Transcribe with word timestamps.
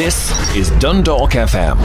This 0.00 0.56
is 0.56 0.70
Dundalk 0.78 1.32
FM. 1.32 1.76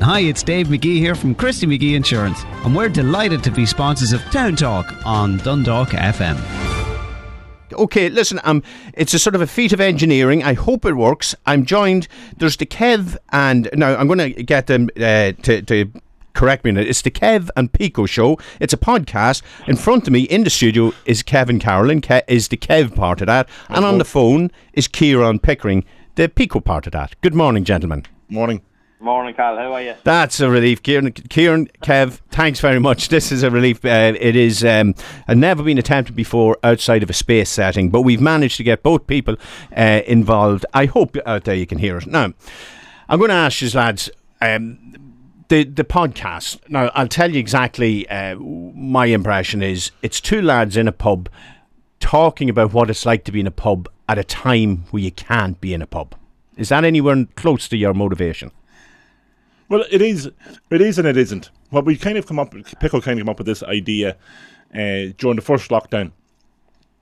Hi, 0.00 0.20
it's 0.20 0.42
Dave 0.42 0.68
McGee 0.68 0.96
here 0.96 1.14
from 1.14 1.34
Christy 1.34 1.66
McGee 1.66 1.94
Insurance, 1.94 2.44
and 2.64 2.74
we're 2.74 2.88
delighted 2.88 3.44
to 3.44 3.50
be 3.50 3.66
sponsors 3.66 4.14
of 4.14 4.22
Town 4.30 4.56
Talk 4.56 4.90
on 5.04 5.36
Dundalk 5.36 5.90
FM. 5.90 6.40
Okay, 7.74 8.08
listen, 8.08 8.40
um, 8.44 8.62
it's 8.94 9.12
a 9.12 9.18
sort 9.18 9.34
of 9.34 9.42
a 9.42 9.46
feat 9.46 9.74
of 9.74 9.82
engineering. 9.82 10.42
I 10.42 10.54
hope 10.54 10.86
it 10.86 10.94
works. 10.94 11.34
I'm 11.44 11.66
joined. 11.66 12.08
There's 12.38 12.56
the 12.56 12.64
Kev, 12.64 13.18
and 13.30 13.68
now 13.74 13.94
I'm 13.94 14.06
going 14.06 14.34
to 14.34 14.42
get 14.42 14.68
them 14.68 14.88
uh, 14.96 15.32
to, 15.42 15.60
to 15.60 15.92
correct 16.34 16.64
me 16.64 16.70
on 16.70 16.76
it. 16.78 16.88
It's 16.88 17.02
the 17.02 17.10
Kev 17.10 17.50
and 17.56 17.72
Pico 17.72 18.06
show. 18.06 18.38
It's 18.60 18.72
a 18.72 18.76
podcast. 18.78 19.42
In 19.66 19.76
front 19.76 20.06
of 20.06 20.12
me 20.12 20.22
in 20.22 20.44
the 20.44 20.50
studio 20.50 20.92
is 21.04 21.22
Kevin 21.22 21.58
Carolan, 21.58 22.00
Ke- 22.00 22.24
is 22.28 22.48
the 22.48 22.56
Kev 22.56 22.94
part 22.94 23.20
of 23.20 23.26
that. 23.26 23.48
And 23.68 23.84
on 23.84 23.98
the 23.98 24.04
phone 24.04 24.50
is 24.72 24.88
Kieran 24.88 25.38
Pickering, 25.38 25.84
the 26.14 26.28
Pico 26.28 26.60
part 26.60 26.86
of 26.86 26.92
that. 26.92 27.14
Good 27.20 27.34
morning, 27.34 27.64
gentlemen. 27.64 28.04
Morning. 28.28 28.62
Morning, 29.00 29.34
Carl. 29.34 29.56
How 29.56 29.72
are 29.72 29.82
you? 29.82 29.94
That's 30.04 30.38
a 30.38 30.48
relief, 30.48 30.80
Kieran. 30.80 31.10
Kieran, 31.10 31.66
Kev, 31.82 32.20
thanks 32.30 32.60
very 32.60 32.78
much. 32.78 33.08
This 33.08 33.32
is 33.32 33.42
a 33.42 33.50
relief. 33.50 33.84
Uh, 33.84 34.12
it 34.18 34.36
is 34.36 34.64
um, 34.64 34.94
had 35.26 35.38
never 35.38 35.64
been 35.64 35.76
attempted 35.76 36.14
before 36.14 36.56
outside 36.62 37.02
of 37.02 37.10
a 37.10 37.12
space 37.12 37.50
setting, 37.50 37.90
but 37.90 38.02
we've 38.02 38.20
managed 38.20 38.58
to 38.58 38.62
get 38.62 38.84
both 38.84 39.08
people 39.08 39.34
uh, 39.76 40.02
involved. 40.06 40.64
I 40.72 40.84
hope 40.86 41.16
out 41.26 41.42
there 41.42 41.56
you 41.56 41.66
can 41.66 41.78
hear 41.78 41.98
it. 41.98 42.06
Now, 42.06 42.32
I'm 43.08 43.18
going 43.18 43.30
to 43.30 43.34
ask 43.34 43.60
you, 43.60 43.70
lads. 43.70 44.08
Um, 44.40 45.01
the 45.52 45.64
the 45.64 45.84
podcast. 45.84 46.58
Now, 46.70 46.90
I'll 46.94 47.06
tell 47.06 47.30
you 47.30 47.38
exactly. 47.38 48.08
Uh, 48.08 48.36
my 48.36 49.06
impression 49.06 49.62
is 49.62 49.90
it's 50.00 50.18
two 50.18 50.40
lads 50.40 50.78
in 50.78 50.88
a 50.88 50.92
pub 50.92 51.28
talking 52.00 52.48
about 52.48 52.72
what 52.72 52.88
it's 52.88 53.04
like 53.04 53.24
to 53.24 53.32
be 53.32 53.40
in 53.40 53.46
a 53.46 53.50
pub 53.50 53.86
at 54.08 54.18
a 54.18 54.24
time 54.24 54.84
where 54.90 55.02
you 55.02 55.10
can't 55.10 55.60
be 55.60 55.74
in 55.74 55.82
a 55.82 55.86
pub. 55.86 56.14
Is 56.56 56.70
that 56.70 56.84
anywhere 56.84 57.26
close 57.36 57.68
to 57.68 57.76
your 57.76 57.92
motivation? 57.92 58.50
Well, 59.68 59.84
it 59.90 60.00
is. 60.00 60.30
It 60.70 60.80
is 60.80 60.98
and 60.98 61.06
it 61.06 61.18
isn't. 61.18 61.50
Well, 61.70 61.82
we 61.82 61.98
kind 61.98 62.16
of 62.16 62.26
come 62.26 62.38
up. 62.38 62.54
Pickle 62.80 63.02
kind 63.02 63.18
of 63.18 63.26
come 63.26 63.30
up 63.30 63.38
with 63.38 63.46
this 63.46 63.62
idea 63.62 64.16
uh, 64.74 65.12
during 65.18 65.36
the 65.36 65.42
first 65.42 65.70
lockdown, 65.70 66.12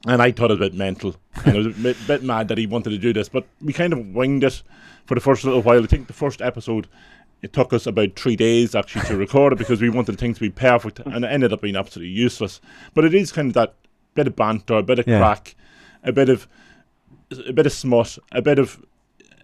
and 0.08 0.20
I 0.20 0.32
thought 0.32 0.50
it 0.50 0.58
was 0.58 0.66
a 0.66 0.70
bit 0.70 0.74
mental. 0.74 1.14
and 1.44 1.54
I 1.54 1.58
was 1.58 1.66
a 1.68 1.70
bit, 1.70 1.96
bit 2.08 2.24
mad 2.24 2.48
that 2.48 2.58
he 2.58 2.66
wanted 2.66 2.90
to 2.90 2.98
do 2.98 3.12
this, 3.12 3.28
but 3.28 3.46
we 3.60 3.72
kind 3.72 3.92
of 3.92 4.08
winged 4.08 4.42
it 4.42 4.60
for 5.04 5.14
the 5.14 5.20
first 5.20 5.44
little 5.44 5.62
while. 5.62 5.84
I 5.84 5.86
think 5.86 6.08
the 6.08 6.12
first 6.12 6.42
episode. 6.42 6.88
It 7.42 7.52
took 7.52 7.72
us 7.72 7.86
about 7.86 8.16
three 8.16 8.36
days 8.36 8.74
actually 8.74 9.06
to 9.06 9.16
record 9.16 9.52
it 9.54 9.58
because 9.58 9.80
we 9.80 9.88
wanted 9.88 10.18
things 10.18 10.36
to 10.36 10.42
be 10.42 10.50
perfect, 10.50 10.98
and 11.00 11.24
it 11.24 11.28
ended 11.28 11.52
up 11.52 11.62
being 11.62 11.76
absolutely 11.76 12.12
useless. 12.12 12.60
But 12.94 13.04
it 13.04 13.14
is 13.14 13.32
kind 13.32 13.48
of 13.48 13.54
that 13.54 13.74
bit 14.14 14.26
of 14.26 14.36
banter, 14.36 14.74
a 14.74 14.82
bit 14.82 14.98
of 14.98 15.06
Yeah. 15.06 15.18
crack, 15.18 15.54
a 16.04 16.12
bit 16.12 16.28
of 16.28 16.46
a 17.46 17.52
bit 17.52 17.64
of 17.66 17.72
smut, 17.72 18.18
a 18.32 18.42
bit 18.42 18.58
of 18.58 18.78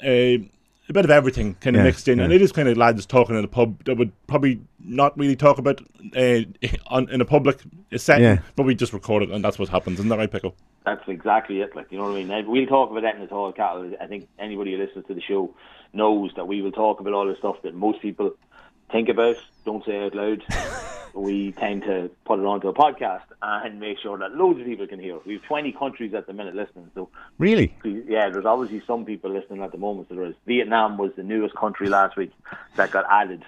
uh, 0.05 0.45
a 0.89 0.93
bit 0.93 1.05
of 1.05 1.11
everything 1.11 1.55
kind 1.61 1.75
of 1.75 1.81
Yeah, 1.81 1.85
mixed 1.85 2.07
in, 2.07 2.21
and 2.21 2.33
it 2.33 2.43
is 2.43 2.53
kind 2.53 2.69
of 2.69 2.77
lads 2.77 3.07
talking 3.07 3.37
in 3.37 3.43
a 3.45 3.49
pub 3.49 3.83
that 3.85 3.97
would 3.97 4.13
probably 4.27 4.61
not 4.85 5.17
really 5.19 5.35
talk 5.35 5.59
about 5.59 5.81
uh, 6.17 6.41
on, 6.89 7.09
in 7.11 7.21
a 7.21 7.25
public 7.25 7.61
setting, 7.97 8.25
Yeah. 8.25 8.39
but 8.57 8.65
we 8.65 8.75
just 8.75 8.93
record 8.93 9.23
it, 9.25 9.31
and 9.31 9.43
that's 9.45 9.59
what 9.59 9.69
happens. 9.69 9.99
Isn't 9.99 10.11
that 10.11 10.19
right, 10.19 10.31
Pickle? 10.31 10.55
That's 10.85 11.03
exactly 11.09 11.61
it. 11.61 11.75
Like 11.75 11.91
you 11.91 11.99
know 11.99 12.05
what 12.05 12.17
I 12.19 12.25
mean. 12.25 12.47
We'll 12.47 12.67
talk 12.67 12.91
about 12.91 13.03
that 13.03 13.15
in 13.17 13.21
the 13.23 13.27
talk, 13.27 13.57
Carl. 13.57 13.93
I 14.01 14.07
think 14.07 14.29
anybody 14.39 14.73
who 14.73 14.79
listens 14.79 15.07
to 15.07 15.15
the 15.15 15.23
show 15.23 15.53
knows 15.93 16.31
that 16.37 16.47
we 16.47 16.63
will 16.63 16.73
talk 16.73 17.01
about 17.01 17.13
all 17.13 17.27
the 17.27 17.37
stuff 17.37 17.57
that 17.63 17.75
most 17.75 18.01
people 18.03 18.33
think 18.93 19.09
about, 19.09 19.37
don't 19.65 19.85
say 19.85 20.05
out 20.05 20.15
loud. 20.15 20.45
we 21.15 21.53
tend 21.53 21.83
to 21.83 22.11
put 22.27 22.39
it 22.39 22.45
onto 22.45 22.69
a 22.69 22.75
podcast 22.75 23.23
and 23.41 23.81
make 23.81 23.99
sure 23.99 24.19
that 24.19 24.35
loads 24.35 24.61
of 24.61 24.67
people 24.67 24.87
can 24.87 25.01
hear. 25.01 25.19
We 25.25 25.35
have 25.35 25.43
20 25.45 25.73
countries 25.73 26.13
at 26.15 26.27
the 26.27 26.33
minute 26.35 26.55
listening, 26.55 26.91
so 26.95 27.09
Really? 27.39 27.75
yeah, 27.85 28.29
there's 28.29 28.45
obviously 28.45 28.83
some 28.87 29.05
people 29.07 29.31
listening 29.31 29.63
at 29.63 29.73
the 29.73 29.79
moment. 29.79 30.09
So 30.11 30.15
there 30.15 30.27
is. 30.27 30.35
Vietnam 30.47 30.99
was 30.99 31.13
the 31.17 31.23
newest 31.23 31.55
country 31.57 31.89
last 31.89 32.17
week 32.17 32.33
that 32.77 32.91
got 32.91 33.07
added 33.11 33.45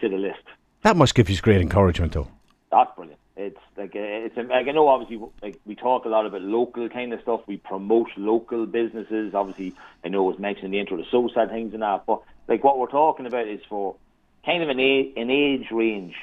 to 0.00 0.08
the 0.08 0.16
list. 0.16 0.40
That 0.82 0.96
must 0.96 1.14
give 1.14 1.28
you 1.28 1.36
great 1.40 1.60
encouragement, 1.60 2.12
though. 2.12 2.28
That's 2.72 2.90
brilliant. 2.96 3.20
It's 3.40 3.58
like 3.76 3.92
it's 3.94 4.36
like 4.36 4.68
I 4.68 4.72
know 4.72 4.88
obviously 4.88 5.26
like 5.42 5.58
we 5.64 5.74
talk 5.74 6.04
a 6.04 6.08
lot 6.08 6.26
about 6.26 6.42
local 6.42 6.88
kind 6.90 7.12
of 7.14 7.22
stuff. 7.22 7.40
We 7.46 7.56
promote 7.56 8.08
local 8.16 8.66
businesses. 8.66 9.34
Obviously, 9.34 9.74
I 10.04 10.08
know 10.08 10.28
it 10.28 10.32
was 10.32 10.38
mentioned 10.38 10.66
in 10.66 10.70
the 10.72 10.80
intro 10.80 10.98
the 10.98 11.04
SOSAD 11.04 11.48
things 11.48 11.72
and 11.72 11.82
that, 11.82 12.04
but 12.06 12.22
like 12.48 12.62
what 12.62 12.78
we're 12.78 12.88
talking 12.88 13.26
about 13.26 13.48
is 13.48 13.60
for 13.68 13.96
kind 14.44 14.62
of 14.62 14.68
an 14.68 14.78
age, 14.78 15.14
an 15.16 15.30
age 15.30 15.68
range 15.70 16.14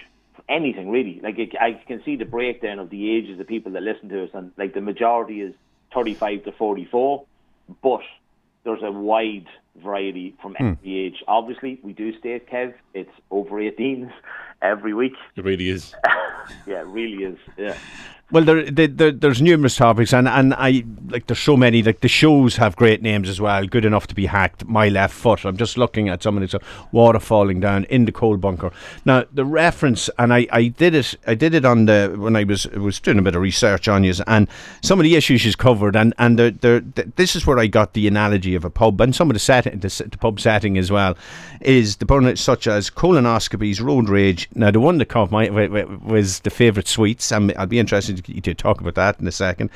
anything 0.47 0.91
really. 0.91 1.19
Like 1.21 1.39
it, 1.39 1.55
I 1.59 1.73
can 1.87 2.03
see 2.03 2.17
the 2.17 2.25
breakdown 2.25 2.77
of 2.77 2.91
the 2.91 3.15
ages 3.15 3.39
of 3.39 3.47
people 3.47 3.71
that 3.71 3.81
listen 3.81 4.09
to 4.09 4.23
us, 4.23 4.29
and 4.33 4.51
like 4.55 4.75
the 4.75 4.81
majority 4.81 5.41
is 5.41 5.55
35 5.95 6.43
to 6.45 6.51
44, 6.51 7.25
but 7.81 8.01
there's 8.63 8.83
a 8.83 8.91
wide 8.91 9.47
variety 9.75 10.35
from 10.41 10.53
hmm. 10.55 10.67
every 10.67 10.99
age. 10.99 11.23
Obviously, 11.27 11.79
we 11.81 11.93
do 11.93 12.17
state 12.19 12.47
Kev, 12.47 12.75
it's 12.93 13.09
over 13.31 13.55
18s 13.55 14.11
every 14.61 14.93
week. 14.93 15.13
It 15.35 15.43
really 15.43 15.69
is. 15.69 15.93
Yeah, 16.65 16.79
it 16.79 16.87
really 16.87 17.25
is. 17.25 17.37
Yeah. 17.57 17.75
Well, 18.29 18.43
there, 18.43 18.69
there, 18.69 18.87
there, 18.87 19.11
there's 19.11 19.41
numerous 19.41 19.77
topics, 19.77 20.13
and, 20.13 20.27
and 20.27 20.53
I 20.53 20.83
like 21.07 21.27
there's 21.27 21.39
so 21.39 21.55
many. 21.55 21.81
Like 21.81 22.01
the 22.01 22.09
shows 22.09 22.57
have 22.57 22.75
great 22.75 23.01
names 23.01 23.29
as 23.29 23.39
well, 23.39 23.65
good 23.65 23.85
enough 23.85 24.05
to 24.07 24.15
be 24.15 24.25
hacked. 24.25 24.65
My 24.67 24.89
left 24.89 25.13
foot. 25.13 25.45
I'm 25.45 25.55
just 25.55 25.77
looking 25.77 26.09
at 26.09 26.21
some 26.21 26.35
of 26.35 26.41
this 26.41 26.61
water 26.91 27.21
falling 27.21 27.61
down 27.61 27.85
in 27.85 28.03
the 28.03 28.11
coal 28.11 28.35
bunker. 28.35 28.73
Now 29.05 29.23
the 29.31 29.45
reference, 29.45 30.09
and 30.19 30.33
I, 30.33 30.45
I 30.51 30.67
did 30.67 30.93
it. 30.93 31.15
I 31.25 31.35
did 31.35 31.53
it 31.53 31.63
on 31.63 31.85
the 31.85 32.15
when 32.17 32.35
I 32.35 32.43
was 32.43 32.67
was 32.71 32.99
doing 32.99 33.17
a 33.17 33.21
bit 33.21 33.33
of 33.33 33.41
research 33.41 33.87
on 33.87 34.03
you, 34.03 34.13
and 34.27 34.49
some 34.81 34.99
of 34.99 35.05
the 35.05 35.15
issues 35.15 35.39
she's 35.39 35.55
covered, 35.55 35.95
and 35.95 36.13
and 36.17 36.37
the, 36.37 36.51
the, 36.51 36.85
the, 36.95 37.09
this 37.15 37.33
is 37.33 37.47
where 37.47 37.59
I 37.59 37.67
got 37.67 37.93
the 37.93 38.09
analogy 38.09 38.55
of 38.55 38.65
a 38.65 38.69
pub, 38.69 38.99
and 38.99 39.15
some 39.15 39.29
of 39.29 39.35
the 39.35 39.39
setting, 39.39 39.79
the, 39.79 40.07
the 40.11 40.17
pub 40.17 40.41
setting 40.41 40.77
as 40.77 40.91
well, 40.91 41.17
is 41.61 41.95
the 41.95 42.05
burnout 42.05 42.39
such 42.39 42.67
as 42.67 42.89
colonoscopies, 42.89 43.81
road 43.81 44.09
rage. 44.09 44.46
Now 44.55 44.71
the 44.71 44.79
one 44.79 44.97
that 44.97 45.05
caught 45.05 45.31
my 45.31 45.49
wa- 45.49 45.67
wa- 45.67 45.97
was 46.03 46.39
the 46.41 46.49
favourite 46.49 46.87
sweets. 46.87 47.31
and 47.31 47.53
I'll 47.57 47.65
be 47.67 47.79
interested 47.79 48.23
to, 48.23 48.41
to 48.41 48.53
talk 48.53 48.81
about 48.81 48.95
that 48.95 49.19
in 49.19 49.27
a 49.27 49.31
second. 49.31 49.69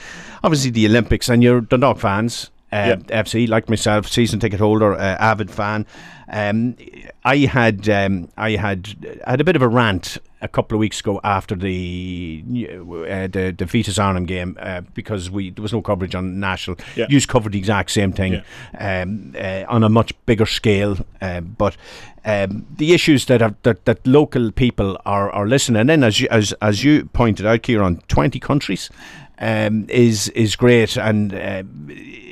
Obviously 0.44 0.72
the 0.72 0.86
Olympics, 0.88 1.30
and 1.30 1.44
you're 1.44 1.62
Dundalk 1.62 2.00
fans. 2.00 2.50
Uh, 2.72 2.96
FC, 3.10 3.50
like 3.50 3.70
myself, 3.70 4.08
season 4.08 4.40
ticket 4.40 4.60
holder, 4.60 4.94
uh, 4.94 5.18
avid 5.20 5.52
fan. 5.52 5.86
Um, 6.32 6.78
I 7.26 7.40
had 7.40 7.90
um, 7.90 8.30
I 8.38 8.52
had 8.52 9.20
I 9.28 9.32
had 9.32 9.42
a 9.42 9.44
bit 9.44 9.58
of 9.58 9.62
a 9.62 9.68
rant 9.68 10.18
a 10.42 10.48
couple 10.48 10.76
of 10.76 10.80
weeks 10.80 11.02
ago 11.02 11.20
after 11.24 11.56
the 11.56 12.44
uh, 12.48 13.28
the 13.28 13.54
the 13.58 13.66
Vitesse 13.66 14.00
Arnhem 14.00 14.26
game 14.26 14.58
uh, 14.60 14.82
because 14.94 15.30
we 15.30 15.50
there 15.50 15.62
was 15.62 15.74
no 15.74 15.82
coverage 15.82 16.16
on 16.16 16.40
national. 16.40 16.78
Yeah. 16.96 17.08
You 17.10 17.20
covered 17.22 17.52
the 17.52 17.60
exact 17.60 17.92
same 17.92 18.14
thing 18.14 18.42
um, 18.80 19.36
uh, 19.38 19.66
on 19.68 19.84
a 19.84 19.90
much 19.90 20.14
bigger 20.26 20.46
scale, 20.46 20.98
uh, 21.22 21.42
but. 21.42 21.76
Um, 22.24 22.68
the 22.78 22.94
issues 22.94 23.26
that, 23.26 23.42
are, 23.42 23.56
that 23.64 23.86
that 23.86 24.06
local 24.06 24.52
people 24.52 24.96
are, 25.08 25.32
are 25.32 25.48
listening, 25.48 25.82
and 25.82 25.90
then 25.90 26.04
as 26.04 26.22
you, 26.22 26.28
as 26.30 26.54
as 26.62 26.84
you 26.84 27.06
pointed 27.06 27.48
out, 27.48 27.64
Kieran, 27.64 28.00
twenty 28.08 28.40
countries 28.40 28.92
um, 29.40 29.88
is 29.90 30.30
is 30.30 30.56
great, 30.56 30.98
and 30.98 31.34
uh, 31.34 31.64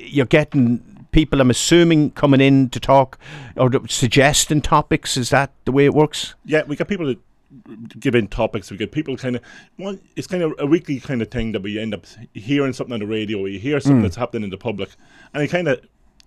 you're 0.10 0.26
getting 0.26 1.06
people. 1.12 1.42
I'm 1.42 1.50
assuming 1.50 2.12
coming 2.12 2.42
in 2.42 2.70
to 2.70 2.80
talk 2.80 3.18
or 3.56 3.70
to 3.70 3.82
suggesting 3.88 4.62
topics. 4.62 5.18
Is 5.18 5.30
that 5.30 5.52
the 5.66 5.72
way 5.72 5.86
it 5.86 5.94
works? 5.94 6.36
Yeah, 6.46 6.64
we 6.68 6.76
get 6.76 6.88
people 6.88 7.14
to 7.14 7.20
give 8.00 8.14
in 8.16 8.28
topics. 8.28 8.70
We 8.70 8.78
get 8.78 8.92
people 8.92 9.18
kind 9.18 9.36
of, 9.36 9.42
well, 9.78 9.98
it's 10.16 10.28
kind 10.28 10.44
of 10.44 10.54
a 10.60 10.66
weekly 10.68 11.00
kind 11.00 11.22
of 11.22 11.32
thing 11.32 11.52
that 11.54 11.62
we 11.64 11.80
end 11.80 11.94
up 11.96 12.06
hearing 12.34 12.74
something 12.74 12.94
on 12.94 13.00
the 13.00 13.08
radio, 13.08 13.40
or 13.40 13.48
you 13.48 13.60
hear 13.60 13.80
something 13.80 14.00
Mm. 14.00 14.04
that's 14.04 14.16
happening 14.16 14.44
in 14.44 14.50
the 14.52 14.58
public, 14.58 14.90
and 15.34 15.42
it 15.44 15.48
kind 15.48 15.68
of 15.68 15.82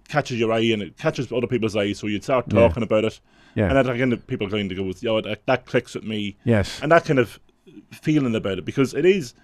catches 0.09 0.39
your 0.39 0.53
eye 0.53 0.59
and 0.73 0.83
it 0.83 0.99
catches 0.99 1.31
other 1.33 1.47
people's 1.47 1.77
eyes, 1.77 1.99
so 1.99 2.07
you 2.09 2.21
start 2.21 2.47
Yeah. 2.49 2.61
talking 2.61 2.83
about 2.83 3.05
it. 3.05 3.21
Yeah. 3.55 3.69
And 3.69 3.77
then 3.77 3.89
again, 3.89 4.17
people 4.27 4.47
are 4.47 4.51
going 4.51 4.69
to 4.69 4.75
go, 4.75 4.93
yo, 5.01 5.21
that, 5.21 5.47
that 5.47 5.67
clicks 5.67 5.95
with 5.95 6.05
me. 6.05 6.37
Yes. 6.45 6.81
And 6.83 6.91
that 6.91 7.05
kind 7.05 7.19
of 7.21 7.39
feeling 7.93 8.35
about 8.35 8.59
it, 8.59 8.65
because 8.65 8.93
it 8.93 9.05
is 9.07 9.35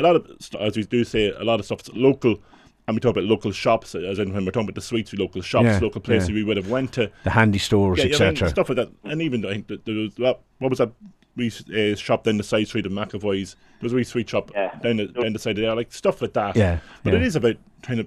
a 0.00 0.04
lot 0.04 0.16
of, 0.16 0.30
as 0.60 0.76
we 0.76 0.84
do 0.84 1.04
say, 1.04 1.30
a 1.30 1.44
lot 1.44 1.60
of 1.60 1.66
stuff's 1.66 1.90
local. 1.92 2.40
And 2.88 2.96
we 2.96 3.00
talk 3.00 3.10
about 3.10 3.24
local 3.24 3.52
shops, 3.52 3.94
as 3.94 4.18
in 4.18 4.32
when 4.32 4.46
we're 4.46 4.50
talking 4.50 4.66
about 4.66 4.74
the 4.74 4.80
sweets, 4.80 5.12
we 5.12 5.18
local 5.18 5.42
shops, 5.42 5.66
Yeah, 5.66 5.78
local 5.78 6.00
places 6.00 6.30
yeah. 6.30 6.36
we 6.36 6.42
would 6.44 6.56
have 6.56 6.70
went 6.70 6.92
to. 6.94 7.10
The 7.22 7.30
handy 7.30 7.58
stores, 7.58 7.98
Yeah, 7.98 8.06
yeah, 8.06 8.12
etc. 8.12 8.48
stuff 8.48 8.70
like 8.70 8.76
that. 8.76 8.88
And 9.04 9.20
even 9.20 9.44
I 9.44 9.52
think 9.52 9.66
that 9.68 9.84
there 9.84 9.94
was 9.94 10.12
what, 10.16 10.40
what 10.58 10.70
was 10.70 10.78
that 10.78 10.92
wee 11.36 11.52
uh, 11.76 11.94
shop 11.96 12.24
down 12.24 12.38
the 12.38 12.42
side 12.42 12.66
street 12.66 12.86
of 12.86 12.92
McAvoy's? 12.92 13.56
There 13.80 13.82
was 13.82 13.92
a 13.92 13.96
wee 13.96 14.04
sweet 14.04 14.30
shop 14.30 14.50
down 14.82 14.96
the 14.96 15.06
down 15.06 15.34
the 15.34 15.38
side 15.38 15.58
of 15.58 15.62
there, 15.62 15.74
like 15.74 15.92
stuff 15.92 16.22
like 16.22 16.32
that. 16.32 16.56
Yeah, 16.56 16.78
but 17.04 17.12
yeah. 17.12 17.18
it 17.18 17.26
is 17.26 17.36
about 17.36 17.56
trying 17.82 17.98
to 17.98 18.06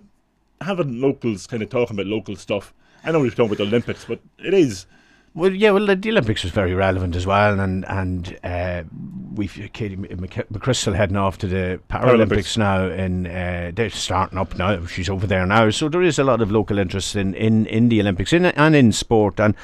having 0.62 1.00
locals 1.00 1.46
kind 1.46 1.62
of 1.62 1.70
talking 1.70 1.96
about 1.96 2.08
local 2.08 2.36
stuff. 2.36 2.74
I 3.04 3.12
know 3.12 3.20
we've 3.20 3.36
talked 3.36 3.54
about 3.54 3.60
the 3.60 3.68
Olympics, 3.70 4.06
but 4.06 4.20
it 4.40 4.56
is. 4.56 4.88
Well, 5.34 5.54
yeah, 5.54 5.72
well, 5.72 5.86
the, 5.86 5.96
the 5.96 6.10
Olympics 6.10 6.44
was 6.44 6.52
very 6.52 6.74
relevant 6.74 7.16
as 7.16 7.26
well, 7.26 7.58
and 7.60 7.86
and 7.88 8.38
uh, 8.44 8.84
we've 9.34 9.70
Katie 9.72 9.96
Mc- 9.96 10.50
McCrystal 10.52 10.94
heading 10.94 11.16
off 11.16 11.38
to 11.38 11.48
the 11.48 11.80
Paralympics, 11.90 12.28
Paralympics. 12.28 12.58
now, 12.58 12.86
and 12.88 13.28
uh, 13.28 13.72
they're 13.74 13.90
starting 13.90 14.38
up 14.38 14.58
now. 14.58 14.86
She's 14.88 15.10
over 15.10 15.26
there 15.26 15.46
now, 15.46 15.70
so 15.70 15.88
there 15.88 16.02
is 16.02 16.20
a 16.20 16.26
lot 16.26 16.42
of 16.42 16.52
local 16.52 16.78
interest 16.78 17.16
in 17.16 17.34
in, 17.36 17.66
in 17.68 17.88
the 17.88 18.02
Olympics 18.02 18.34
in, 18.34 18.46
and 18.46 18.76
in 18.76 18.92
sport. 18.92 19.40
And 19.40 19.56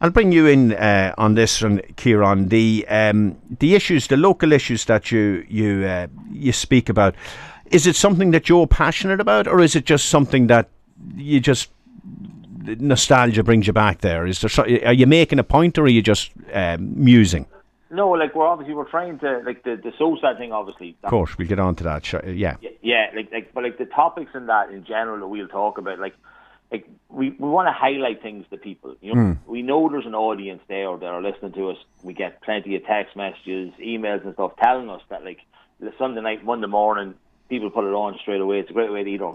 I'll 0.00 0.10
bring 0.10 0.32
you 0.32 0.48
in 0.48 0.72
uh, 0.72 1.14
on 1.16 1.36
this 1.36 1.62
one, 1.62 1.82
Kieran. 1.94 2.48
The 2.48 2.84
um, 2.88 3.38
the 3.60 3.76
issues, 3.76 4.08
the 4.08 4.16
local 4.16 4.52
issues 4.52 4.86
that 4.86 5.12
you 5.12 5.46
you 5.48 5.84
uh, 5.84 6.08
you 6.32 6.52
speak 6.52 6.88
about, 6.88 7.14
is 7.70 7.86
it 7.86 7.94
something 7.94 8.32
that 8.32 8.48
you're 8.48 8.66
passionate 8.66 9.20
about, 9.20 9.46
or 9.46 9.60
is 9.60 9.76
it 9.76 9.84
just 9.86 10.06
something 10.06 10.48
that 10.48 10.68
you 11.14 11.38
just 11.38 11.70
nostalgia 12.64 13.42
brings 13.42 13.66
you 13.66 13.72
back 13.72 14.00
there? 14.00 14.26
Is 14.26 14.40
there? 14.40 14.86
Are 14.86 14.92
you 14.92 15.06
making 15.06 15.38
a 15.38 15.44
point, 15.44 15.78
or 15.78 15.84
are 15.84 15.88
you 15.88 16.02
just 16.02 16.30
um, 16.52 16.92
musing? 17.02 17.46
No, 17.90 18.08
like 18.10 18.34
we're 18.34 18.46
obviously 18.46 18.74
we're 18.74 18.88
trying 18.88 19.18
to 19.18 19.42
like 19.44 19.64
the 19.64 19.76
the 19.76 19.92
so 19.98 20.16
sad 20.20 20.38
thing. 20.38 20.52
Obviously, 20.52 20.96
Of 21.02 21.10
course, 21.10 21.36
we'll 21.36 21.48
get 21.48 21.58
on 21.58 21.74
to 21.76 21.84
that. 21.84 22.06
Sure, 22.06 22.24
Yeah. 22.26 22.56
Yeah, 22.60 22.70
yeah, 22.80 23.10
like 23.14 23.30
like 23.30 23.52
but 23.52 23.64
like 23.64 23.78
the 23.78 23.84
topics 23.84 24.30
in 24.34 24.46
that 24.46 24.70
in 24.70 24.84
general 24.84 25.20
that 25.20 25.28
we'll 25.28 25.48
talk 25.48 25.76
about, 25.76 25.98
like 25.98 26.14
like 26.70 26.88
we, 27.10 27.30
we 27.30 27.48
want 27.48 27.68
to 27.68 27.72
highlight 27.72 28.22
things 28.22 28.46
to 28.48 28.56
people. 28.56 28.96
You 29.02 29.14
know, 29.14 29.36
we 29.46 29.60
know 29.60 29.90
there's 29.90 30.06
an 30.06 30.14
audience 30.14 30.62
there 30.68 30.96
that 30.96 31.04
are 31.04 31.20
listening 31.20 31.52
to 31.52 31.68
us. 31.68 31.76
We 32.02 32.14
get 32.14 32.40
plenty 32.40 32.74
of 32.76 32.86
text 32.86 33.14
messages, 33.14 33.74
emails, 33.78 34.24
and 34.24 34.32
stuff 34.32 34.52
telling 34.56 34.88
us 34.88 35.02
that 35.10 35.22
like 35.22 35.40
the 35.78 35.92
Sunday 35.98 36.22
night, 36.22 36.44
Monday 36.44 36.68
morning, 36.68 37.14
people 37.50 37.68
put 37.68 37.84
it 37.84 37.92
on 37.92 38.18
straight 38.22 38.40
away. 38.40 38.60
It's 38.60 38.70
a 38.70 38.72
great 38.72 38.90
way 38.90 39.04
to 39.04 39.10
either 39.10 39.32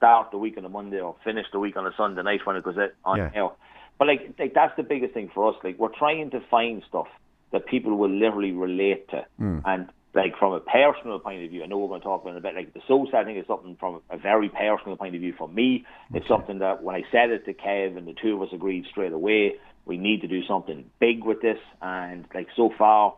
start 0.00 0.30
the 0.30 0.38
week 0.38 0.56
on 0.56 0.64
a 0.64 0.68
Monday 0.70 0.98
or 0.98 1.14
finish 1.22 1.46
the 1.52 1.58
week 1.58 1.76
on 1.76 1.86
a 1.86 1.92
Sunday 1.94 2.22
night 2.22 2.40
when 2.46 2.56
it 2.56 2.64
goes 2.64 2.78
out 2.78 2.92
on 3.04 3.18
Yeah. 3.18 3.30
air. 3.34 3.50
But 3.98 4.08
like 4.08 4.34
like 4.38 4.54
that's 4.54 4.74
the 4.76 4.82
biggest 4.82 5.12
thing 5.12 5.28
for 5.34 5.50
us. 5.50 5.56
Like 5.62 5.78
we're 5.78 5.88
trying 5.88 6.30
to 6.30 6.40
find 6.50 6.82
stuff 6.88 7.08
that 7.52 7.66
people 7.66 7.94
will 7.96 8.08
literally 8.08 8.52
relate 8.52 9.08
to, 9.10 9.26
hmm. 9.36 9.58
and 9.66 9.88
like 10.14 10.36
from 10.38 10.54
a 10.54 10.60
personal 10.60 11.18
point 11.18 11.44
of 11.44 11.50
view, 11.50 11.62
I 11.62 11.66
know 11.66 11.78
we're 11.78 11.88
going 11.88 12.00
to 12.00 12.04
talk 12.04 12.22
about 12.22 12.34
it 12.34 12.38
a 12.38 12.40
bit. 12.40 12.54
Like 12.54 12.72
the 12.72 12.80
SOSAD 12.88 13.26
thing 13.26 13.36
is 13.36 13.46
something 13.46 13.76
from 13.78 14.00
a 14.08 14.16
very 14.16 14.48
personal 14.48 14.96
point 14.96 15.14
of 15.14 15.20
view 15.20 15.34
for 15.36 15.48
me. 15.48 15.84
It's 16.14 16.26
something 16.26 16.58
that 16.60 16.82
when 16.82 16.96
I 16.96 17.02
said 17.12 17.30
it 17.30 17.44
to 17.44 17.52
Kev 17.52 17.96
and 17.96 18.08
the 18.08 18.14
two 18.14 18.34
of 18.34 18.42
us 18.42 18.48
agreed 18.52 18.86
straight 18.90 19.12
away, 19.12 19.56
we 19.84 19.98
need 19.98 20.22
to 20.22 20.28
do 20.28 20.42
something 20.46 20.90
big 20.98 21.22
with 21.24 21.42
this. 21.42 21.58
And 21.80 22.24
like 22.34 22.48
so 22.56 22.72
far, 22.76 23.14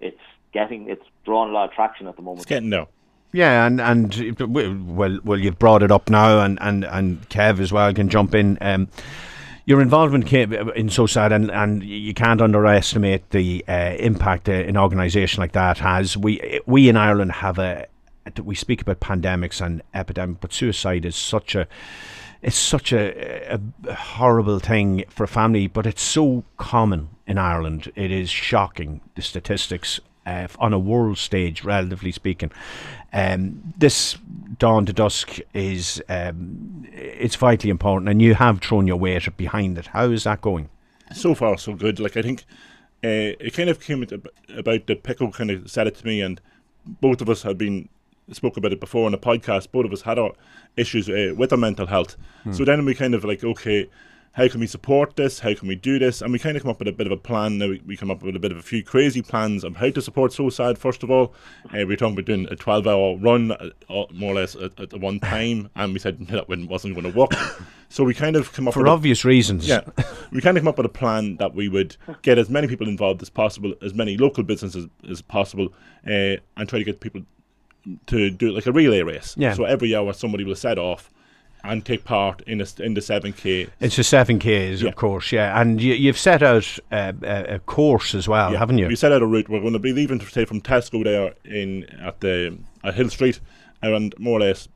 it's 0.00 0.20
getting 0.52 0.88
it's 0.88 1.04
drawing 1.24 1.50
a 1.50 1.52
lot 1.52 1.68
of 1.68 1.74
traction 1.74 2.06
at 2.08 2.16
the 2.16 2.22
moment. 2.22 2.40
It's 2.40 2.48
getting 2.48 2.70
there. 2.70 2.86
Yeah, 3.34 3.66
and 3.66 3.80
and 3.80 4.38
well, 4.38 5.18
well, 5.24 5.40
you've 5.40 5.58
brought 5.58 5.82
it 5.82 5.90
up 5.90 6.08
now, 6.08 6.38
and 6.38 6.56
and 6.60 6.84
and 6.84 7.28
Kev 7.30 7.58
as 7.58 7.72
well 7.72 7.92
can 7.92 8.08
jump 8.08 8.32
in. 8.32 8.56
Um, 8.60 8.86
your 9.66 9.80
involvement 9.80 10.32
in 10.32 10.88
SOSAD, 10.88 11.32
and 11.32 11.50
and 11.50 11.82
you 11.82 12.14
can't 12.14 12.40
underestimate 12.40 13.30
the 13.30 13.64
uh, 13.66 13.96
impact 13.98 14.48
uh, 14.48 14.52
an 14.52 14.76
organisation 14.76 15.40
like 15.40 15.50
that 15.50 15.78
has. 15.78 16.16
We 16.16 16.60
we 16.66 16.88
in 16.88 16.96
Ireland 16.96 17.32
have 17.32 17.58
a 17.58 17.86
we 18.40 18.54
speak 18.54 18.80
about 18.80 19.00
pandemics 19.00 19.60
and 19.60 19.82
epidemic, 19.94 20.40
but 20.40 20.52
suicide 20.52 21.04
is 21.04 21.16
such 21.16 21.56
a 21.56 21.66
it's 22.40 22.56
such 22.56 22.92
a, 22.92 23.58
a 23.86 23.94
horrible 23.94 24.60
thing 24.60 25.06
for 25.08 25.24
a 25.24 25.28
family, 25.28 25.66
but 25.66 25.86
it's 25.86 26.02
so 26.02 26.44
common 26.56 27.08
in 27.26 27.38
Ireland. 27.38 27.90
It 27.96 28.12
is 28.12 28.30
shocking 28.30 29.00
the 29.16 29.22
statistics 29.22 29.98
uh, 30.26 30.48
on 30.58 30.72
a 30.72 30.78
world 30.78 31.18
stage, 31.18 31.64
relatively 31.64 32.12
speaking. 32.12 32.50
Um, 33.12 33.74
this 33.78 34.16
dawn 34.58 34.86
to 34.86 34.92
dusk 34.92 35.38
is 35.52 36.02
um, 36.08 36.86
it's 36.92 37.36
vitally 37.36 37.70
important, 37.70 38.08
and 38.08 38.20
you 38.20 38.34
have 38.34 38.60
thrown 38.60 38.86
your 38.86 38.96
weight 38.96 39.36
behind 39.36 39.78
it. 39.78 39.88
How 39.88 40.10
is 40.10 40.24
that 40.24 40.40
going? 40.40 40.68
so 41.12 41.34
far 41.34 41.56
so 41.58 41.74
good. 41.74 42.00
Like 42.00 42.16
I 42.16 42.22
think 42.22 42.44
uh, 43.04 43.36
it 43.38 43.52
kind 43.54 43.68
of 43.68 43.80
came 43.80 44.02
about 44.02 44.86
the 44.86 44.96
Pico 44.96 45.30
kind 45.30 45.50
of 45.50 45.70
said 45.70 45.86
it 45.86 45.96
to 45.96 46.06
me, 46.06 46.20
and 46.20 46.40
both 46.86 47.20
of 47.20 47.28
us 47.28 47.42
had 47.42 47.58
been 47.58 47.88
spoke 48.32 48.56
about 48.56 48.72
it 48.72 48.80
before 48.80 49.06
on 49.06 49.12
the 49.12 49.18
podcast. 49.18 49.70
Both 49.70 49.84
of 49.84 49.92
us 49.92 50.02
had 50.02 50.18
our 50.18 50.32
issues 50.76 51.08
uh, 51.08 51.34
with 51.36 51.52
our 51.52 51.58
mental 51.58 51.86
health. 51.86 52.16
So 52.52 52.64
then 52.64 52.84
we 52.84 52.94
kind 52.94 53.14
of 53.14 53.24
like, 53.24 53.44
okay, 53.44 53.88
how 54.36 54.48
can 54.48 54.58
we 54.58 54.66
support 54.66 55.14
this? 55.14 55.38
How 55.38 55.54
can 55.54 55.68
we 55.68 55.76
do 55.76 55.98
this? 55.98 56.20
And 56.20 56.32
we 56.32 56.40
kind 56.40 56.56
of 56.56 56.62
come 56.62 56.70
up 56.70 56.80
with 56.80 56.88
a 56.88 56.92
bit 56.92 57.06
of 57.06 57.12
a 57.12 57.16
plan. 57.16 57.58
Now 57.58 57.68
we, 57.68 57.80
we 57.86 57.96
come 57.96 58.10
up 58.10 58.20
with 58.22 58.34
a 58.34 58.40
bit 58.40 58.50
of 58.50 58.58
a 58.58 58.62
few 58.62 58.82
crazy 58.82 59.22
plans 59.22 59.62
of 59.62 59.76
how 59.76 59.90
to 59.90 60.02
support 60.02 60.32
Suicide. 60.32 60.76
First 60.76 61.04
of 61.04 61.10
all, 61.10 61.32
uh, 61.66 61.86
we 61.86 61.94
are 61.94 61.96
talking 61.96 62.14
about 62.14 62.24
doing 62.26 62.48
a 62.50 62.56
twelve-hour 62.56 63.18
run, 63.18 63.52
uh, 63.52 63.70
uh, 63.88 64.06
more 64.12 64.32
or 64.32 64.34
less 64.34 64.56
at, 64.56 64.78
at 64.80 65.00
one 65.00 65.20
time, 65.20 65.70
and 65.76 65.92
we 65.92 66.00
said 66.00 66.26
that 66.26 66.48
wasn't 66.48 66.94
going 66.94 67.10
to 67.12 67.16
work. 67.16 67.30
So 67.88 68.02
we 68.02 68.12
kind 68.12 68.34
of 68.34 68.52
come 68.52 68.66
up 68.66 68.74
For 68.74 68.80
with 68.80 68.88
a- 68.88 68.92
obvious 68.92 69.24
reasons. 69.24 69.68
yeah, 69.68 69.82
we 70.32 70.40
kind 70.40 70.56
of 70.56 70.62
come 70.62 70.68
up 70.68 70.78
with 70.78 70.86
a 70.86 70.88
plan 70.88 71.36
that 71.36 71.54
we 71.54 71.68
would 71.68 71.96
get 72.22 72.36
as 72.36 72.50
many 72.50 72.66
people 72.66 72.88
involved 72.88 73.22
as 73.22 73.30
possible, 73.30 73.72
as 73.82 73.94
many 73.94 74.16
local 74.16 74.42
businesses 74.42 74.88
as 75.08 75.22
possible, 75.22 75.68
uh, 76.08 76.36
and 76.56 76.68
try 76.68 76.80
to 76.80 76.84
get 76.84 76.98
people 76.98 77.22
to 78.06 78.30
do 78.30 78.50
like 78.50 78.66
a 78.66 78.72
relay 78.72 79.02
race. 79.02 79.36
Yeah. 79.38 79.52
So 79.54 79.62
every 79.62 79.94
hour 79.94 80.12
somebody 80.12 80.42
will 80.42 80.56
set 80.56 80.76
off 80.78 81.10
and 81.64 81.84
take 81.84 82.04
part 82.04 82.42
in 82.42 82.60
a, 82.60 82.66
in 82.78 82.94
the 82.94 83.00
seven 83.00 83.32
k. 83.32 83.68
It's 83.80 83.96
the 83.96 84.04
seven 84.04 84.38
Ks, 84.38 84.82
Yeah. 84.82 84.88
of 84.88 84.96
course, 84.96 85.32
yeah, 85.32 85.60
and 85.60 85.80
you, 85.80 85.94
you've 85.94 86.18
set 86.18 86.42
out 86.42 86.78
a, 86.92 87.54
a 87.54 87.58
course 87.60 88.14
as 88.14 88.28
well, 88.28 88.54
haven't 88.54 88.78
you? 88.78 88.86
We 88.86 88.96
set 88.96 89.12
out 89.12 89.22
a 89.22 89.26
route. 89.26 89.48
We're 89.48 89.60
going 89.60 89.72
to 89.72 89.78
be 89.78 89.92
leaving, 89.92 90.20
say, 90.20 90.44
from 90.44 90.60
Tesco 90.60 91.02
there 91.02 91.34
in 91.44 91.84
at 92.00 92.20
the 92.20 92.58
at 92.84 92.94
Hill 92.94 93.08
Street, 93.08 93.40
and 93.82 94.14
more 94.18 94.38
or 94.38 94.40
less 94.40 94.68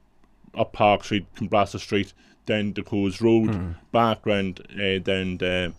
up 0.56 0.72
Park 0.72 1.04
Street, 1.04 1.26
Cumbrass 1.36 1.78
Street, 1.78 2.12
down 2.46 2.72
the 2.72 2.82
Coes 2.82 3.20
Road, 3.20 3.54
Hmm. 3.54 3.70
back 3.92 4.24
round 4.24 4.60
uh, 4.72 4.98
down 4.98 5.36
the 5.36 5.72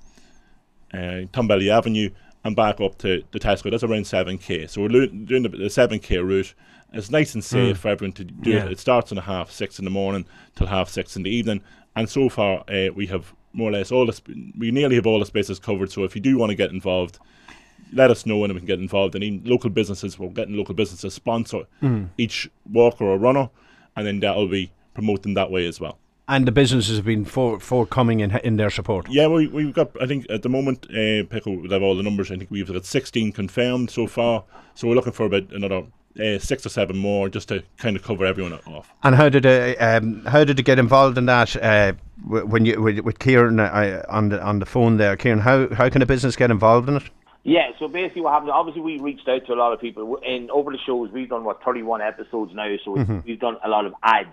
uh, 0.94 1.26
Tumbelly 1.34 1.70
Avenue, 1.72 2.10
and 2.50 2.56
back 2.56 2.82
up 2.82 2.98
to 3.00 3.24
the 3.32 3.40
Tesco. 3.40 3.72
That's 3.72 3.84
around 3.84 4.06
seven 4.08 4.38
k. 4.38 4.68
So 4.68 4.82
we're 4.82 4.90
lo- 4.90 5.06
doing 5.08 5.44
the, 5.44 5.50
the 5.50 5.70
seven 5.70 6.00
k 6.00 6.18
route. 6.18 6.54
It's 6.92 7.10
nice 7.12 7.34
and 7.36 7.44
safe 7.44 7.78
for 7.78 7.90
everyone 7.90 8.14
to 8.14 8.24
do. 8.24 8.50
Yeah. 8.50 8.66
it. 8.66 8.72
It 8.74 8.80
starts 8.80 9.12
on 9.12 9.18
a 9.18 9.22
half 9.22 9.52
six 9.52 9.78
in 9.80 9.86
the 9.86 9.92
morning 9.92 10.26
till 10.56 10.68
half 10.68 10.90
six 10.90 11.16
in 11.16 11.24
the 11.24 11.30
evening, 11.30 11.62
and 11.96 12.10
so 12.10 12.30
far 12.30 12.64
uh, 12.70 12.90
we 12.96 13.06
have 13.08 13.34
more 13.54 13.70
or 13.70 13.74
less 13.74 13.92
all 13.92 14.06
the 14.06 14.14
sp- 14.14 14.34
we 14.58 14.72
nearly 14.72 14.96
have 14.96 15.06
all 15.08 15.20
the 15.20 15.26
spaces 15.26 15.60
covered. 15.60 15.92
So 15.92 16.04
if 16.04 16.16
you 16.16 16.22
do 16.22 16.38
want 16.38 16.50
to 16.50 16.56
get 16.56 16.72
involved, 16.72 17.20
let 17.94 18.10
us 18.12 18.26
know 18.26 18.44
and 18.44 18.54
we 18.54 18.60
can 18.60 18.68
get 18.68 18.80
involved. 18.80 19.16
And 19.16 19.24
even 19.24 19.44
local 19.50 19.70
businesses, 19.70 20.18
we're 20.20 20.30
getting 20.30 20.56
local 20.58 20.74
businesses 20.76 21.14
sponsor 21.14 21.64
each 22.18 22.50
walker 22.72 23.06
or 23.06 23.18
runner, 23.18 23.50
and 23.96 24.06
then 24.08 24.20
that'll 24.20 24.48
be 24.48 24.72
promoting 24.96 25.36
that 25.36 25.52
way 25.52 25.68
as 25.68 25.80
well. 25.80 25.98
And 26.30 26.46
the 26.48 26.52
businesses 26.52 26.96
have 26.98 27.06
been 27.06 27.26
for, 27.26 27.60
forthcoming 27.60 28.22
in, 28.22 28.32
in 28.38 28.56
their 28.58 28.70
support. 28.70 29.08
Yeah, 29.10 29.28
we, 29.28 29.48
we've 29.48 29.74
got, 29.74 29.90
I 30.02 30.06
think 30.06 30.28
at 30.30 30.44
the 30.44 30.50
moment, 30.50 30.86
uh, 30.90 31.24
Pico 31.30 31.52
will 31.52 31.70
have 31.72 31.82
all 31.84 31.96
the 31.96 32.04
numbers. 32.04 32.32
I 32.32 32.38
think 32.38 32.50
we've 32.52 32.72
got 32.72 32.86
16 32.86 33.32
confirmed 33.34 33.90
so 33.90 34.08
far. 34.08 34.44
So 34.76 34.88
we're 34.88 34.96
looking 34.96 35.12
for 35.14 35.26
about 35.26 35.52
another 35.52 35.84
uh, 36.24 36.40
six 36.40 36.66
or 36.66 36.70
seven 36.70 36.98
more 36.98 37.30
just 37.30 37.50
to 37.50 37.64
kind 37.78 37.96
of 37.96 38.04
cover 38.04 38.26
everyone 38.26 38.54
off. 38.54 38.92
And 39.04 39.16
how 39.16 39.30
did 39.30 39.46
uh, 39.46 39.76
um, 39.80 40.24
how 40.26 40.44
did 40.44 40.58
you 40.58 40.64
get 40.64 40.80
involved 40.80 41.18
in 41.18 41.26
that? 41.26 41.56
Uh, 41.56 41.94
when 42.28 42.66
you 42.66 42.82
with, 42.82 43.00
with 43.00 43.20
Kieran 43.20 43.60
uh, 43.60 44.04
on 44.10 44.30
the 44.30 44.42
on 44.44 44.60
the 44.60 44.66
phone 44.66 44.98
there, 44.98 45.16
Kieran, 45.18 45.40
how 45.40 45.68
how 45.74 45.90
can 45.90 46.02
a 46.02 46.06
business 46.06 46.36
get 46.36 46.52
involved 46.52 46.90
in 46.90 46.98
it? 46.98 47.04
Yeah, 47.44 47.72
so 47.80 47.88
basically 47.88 48.22
what 48.24 48.34
happened, 48.34 48.52
obviously 48.52 48.82
we 48.82 49.00
reached 49.00 49.28
out 49.30 49.46
to 49.48 49.54
a 49.54 49.56
lot 49.56 49.72
of 49.72 49.80
people. 49.80 50.20
And 50.28 50.52
over 50.52 50.72
the 50.72 50.78
shows, 50.86 51.10
we've 51.12 51.30
done, 51.30 51.46
what, 51.46 51.64
31 51.64 52.02
episodes 52.02 52.54
now, 52.54 52.76
so 52.84 52.92
we've- 52.92 53.14
we've 53.26 53.40
done 53.40 53.56
a 53.64 53.70
lot 53.70 53.86
of 53.86 53.94
ads 54.04 54.28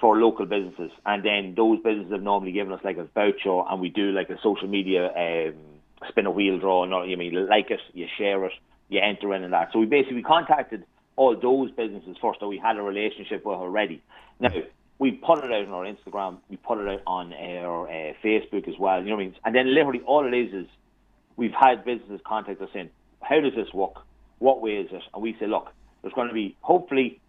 for 0.00 0.16
local 0.16 0.46
businesses. 0.46 0.90
And 1.04 1.24
then 1.24 1.54
those 1.56 1.78
businesses 1.82 2.12
have 2.12 2.22
normally 2.22 2.52
given 2.52 2.72
us 2.72 2.80
like 2.84 2.96
a 2.98 3.04
voucher, 3.04 3.62
and 3.68 3.80
we 3.80 3.88
do 3.88 4.12
like 4.12 4.30
a 4.30 4.38
social 4.42 4.68
media 4.68 5.06
um, 5.06 5.54
spin 6.08 6.26
a 6.26 6.30
wheel 6.30 6.58
draw. 6.58 6.84
No, 6.84 7.02
you 7.02 7.16
mean 7.16 7.48
like 7.48 7.70
it, 7.70 7.80
you 7.92 8.06
share 8.16 8.44
it, 8.44 8.52
you 8.88 9.00
enter 9.00 9.34
in 9.34 9.44
and 9.44 9.52
that. 9.52 9.70
So 9.72 9.78
we 9.78 9.86
basically 9.86 10.22
contacted 10.22 10.84
all 11.16 11.36
those 11.36 11.70
businesses 11.72 12.16
first 12.22 12.40
that 12.40 12.46
we 12.46 12.58
had 12.58 12.76
a 12.76 12.82
relationship 12.82 13.44
with 13.44 13.56
already. 13.56 14.00
Now, 14.38 14.50
we 14.98 15.12
put 15.12 15.44
it 15.44 15.52
out 15.52 15.66
on 15.66 15.70
our 15.70 15.84
Instagram, 15.84 16.38
we 16.48 16.56
put 16.56 16.78
it 16.78 16.88
out 16.88 17.02
on 17.06 17.32
our 17.32 17.88
uh, 17.88 18.12
Facebook 18.24 18.68
as 18.68 18.78
well, 18.78 19.02
you 19.02 19.10
know 19.10 19.16
what 19.16 19.22
I 19.22 19.26
mean? 19.26 19.34
And 19.44 19.54
then 19.54 19.74
literally 19.74 20.00
all 20.00 20.26
it 20.26 20.36
is 20.36 20.52
is 20.52 20.66
we've 21.36 21.52
had 21.52 21.84
businesses 21.84 22.20
contact 22.26 22.60
us 22.60 22.68
saying, 22.72 22.90
how 23.22 23.40
does 23.40 23.54
this 23.54 23.72
work? 23.72 23.94
What 24.38 24.60
way 24.60 24.72
is 24.72 24.88
it? 24.92 25.02
And 25.14 25.22
we 25.22 25.36
say, 25.38 25.46
look, 25.46 25.68
there's 26.02 26.14
going 26.14 26.28
to 26.28 26.34
be, 26.34 26.56
hopefully, 26.60 27.20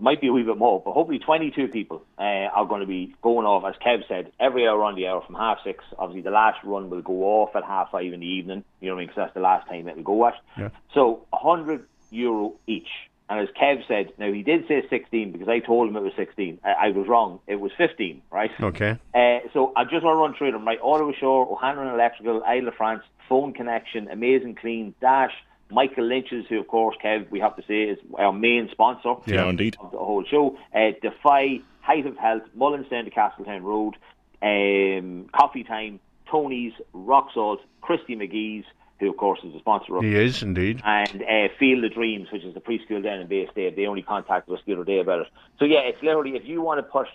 might 0.00 0.20
be 0.20 0.28
a 0.28 0.32
wee 0.32 0.42
bit 0.42 0.56
more, 0.56 0.82
but 0.84 0.92
hopefully 0.92 1.18
22 1.18 1.68
people 1.68 2.02
uh, 2.18 2.22
are 2.22 2.66
going 2.66 2.80
to 2.80 2.86
be 2.86 3.14
going 3.22 3.46
off, 3.46 3.64
as 3.64 3.74
Kev 3.84 4.06
said, 4.08 4.32
every 4.38 4.66
hour 4.66 4.82
on 4.84 4.94
the 4.94 5.06
hour 5.06 5.22
from 5.24 5.34
half 5.34 5.58
six. 5.64 5.84
Obviously, 5.98 6.22
the 6.22 6.30
last 6.30 6.58
run 6.64 6.90
will 6.90 7.02
go 7.02 7.24
off 7.24 7.54
at 7.56 7.64
half 7.64 7.90
five 7.90 8.12
in 8.12 8.20
the 8.20 8.26
evening, 8.26 8.64
you 8.80 8.88
know 8.88 8.94
what 8.94 8.98
I 8.98 9.02
mean, 9.02 9.08
because 9.08 9.22
that's 9.24 9.34
the 9.34 9.40
last 9.40 9.68
time 9.68 9.88
it 9.88 9.96
will 9.96 10.02
go 10.02 10.26
at. 10.26 10.34
Yeah. 10.58 10.68
So 10.94 11.26
100 11.30 11.86
euro 12.10 12.54
each. 12.66 12.88
And 13.28 13.40
as 13.40 13.48
Kev 13.60 13.86
said, 13.88 14.12
now 14.18 14.32
he 14.32 14.42
did 14.42 14.68
say 14.68 14.84
16 14.88 15.32
because 15.32 15.48
I 15.48 15.58
told 15.58 15.88
him 15.88 15.96
it 15.96 16.02
was 16.02 16.12
16. 16.16 16.60
I, 16.64 16.70
I 16.70 16.88
was 16.90 17.08
wrong. 17.08 17.40
It 17.48 17.56
was 17.56 17.72
15, 17.76 18.22
right? 18.30 18.52
Okay. 18.60 18.98
Uh, 19.12 19.38
so 19.52 19.72
I 19.74 19.82
just 19.82 20.04
want 20.04 20.14
to 20.14 20.20
run 20.20 20.34
through 20.38 20.52
them, 20.52 20.64
right? 20.64 20.78
Auto 20.80 21.12
Shore, 21.18 21.48
O'Hanlon 21.50 21.88
Electrical, 21.92 22.44
Isle 22.44 22.68
of 22.68 22.74
France, 22.74 23.02
Phone 23.28 23.52
Connection, 23.52 24.08
Amazing 24.08 24.54
Clean, 24.54 24.94
Dash, 25.00 25.32
Michael 25.70 26.04
Lynch's, 26.06 26.46
who 26.48 26.60
of 26.60 26.68
course, 26.68 26.96
Kev, 27.02 27.30
we 27.30 27.40
have 27.40 27.56
to 27.56 27.62
say 27.66 27.82
is 27.84 27.98
our 28.18 28.32
main 28.32 28.68
sponsor 28.70 29.14
Yeah, 29.26 29.48
indeed. 29.48 29.76
of 29.80 29.90
the 29.90 29.98
whole 29.98 30.24
show. 30.24 30.56
Uh, 30.74 30.90
Defy, 31.02 31.60
Height 31.80 32.06
of 32.06 32.16
Health, 32.16 32.42
Mullins 32.54 32.88
down 32.88 33.04
to 33.04 33.10
Castletown 33.10 33.62
Road, 33.62 33.94
um, 34.42 35.28
Coffee 35.32 35.64
Time, 35.64 36.00
Tony's, 36.30 36.72
Rock 36.92 37.28
Salt, 37.34 37.60
Christy 37.80 38.16
McGee's, 38.16 38.64
who 39.00 39.10
of 39.10 39.16
course 39.16 39.40
is 39.44 39.52
the 39.52 39.58
sponsor 39.58 39.96
of 39.96 40.02
He 40.04 40.14
is 40.14 40.42
indeed. 40.42 40.80
and 40.84 41.22
uh, 41.22 41.48
Field 41.58 41.84
of 41.84 41.92
Dreams, 41.94 42.28
which 42.32 42.44
is 42.44 42.54
the 42.54 42.60
preschool 42.60 43.02
down 43.02 43.20
in 43.20 43.26
Bay 43.26 43.40
Estate. 43.42 43.76
They 43.76 43.86
only 43.86 44.02
contacted 44.02 44.54
us 44.54 44.60
the 44.66 44.72
other 44.74 44.84
day 44.84 44.98
about 45.00 45.20
it. 45.22 45.26
So 45.58 45.64
yeah, 45.64 45.80
it's 45.80 46.02
literally 46.02 46.36
if 46.36 46.46
you 46.46 46.62
want 46.62 46.78
to 46.78 46.82
put 46.82 47.06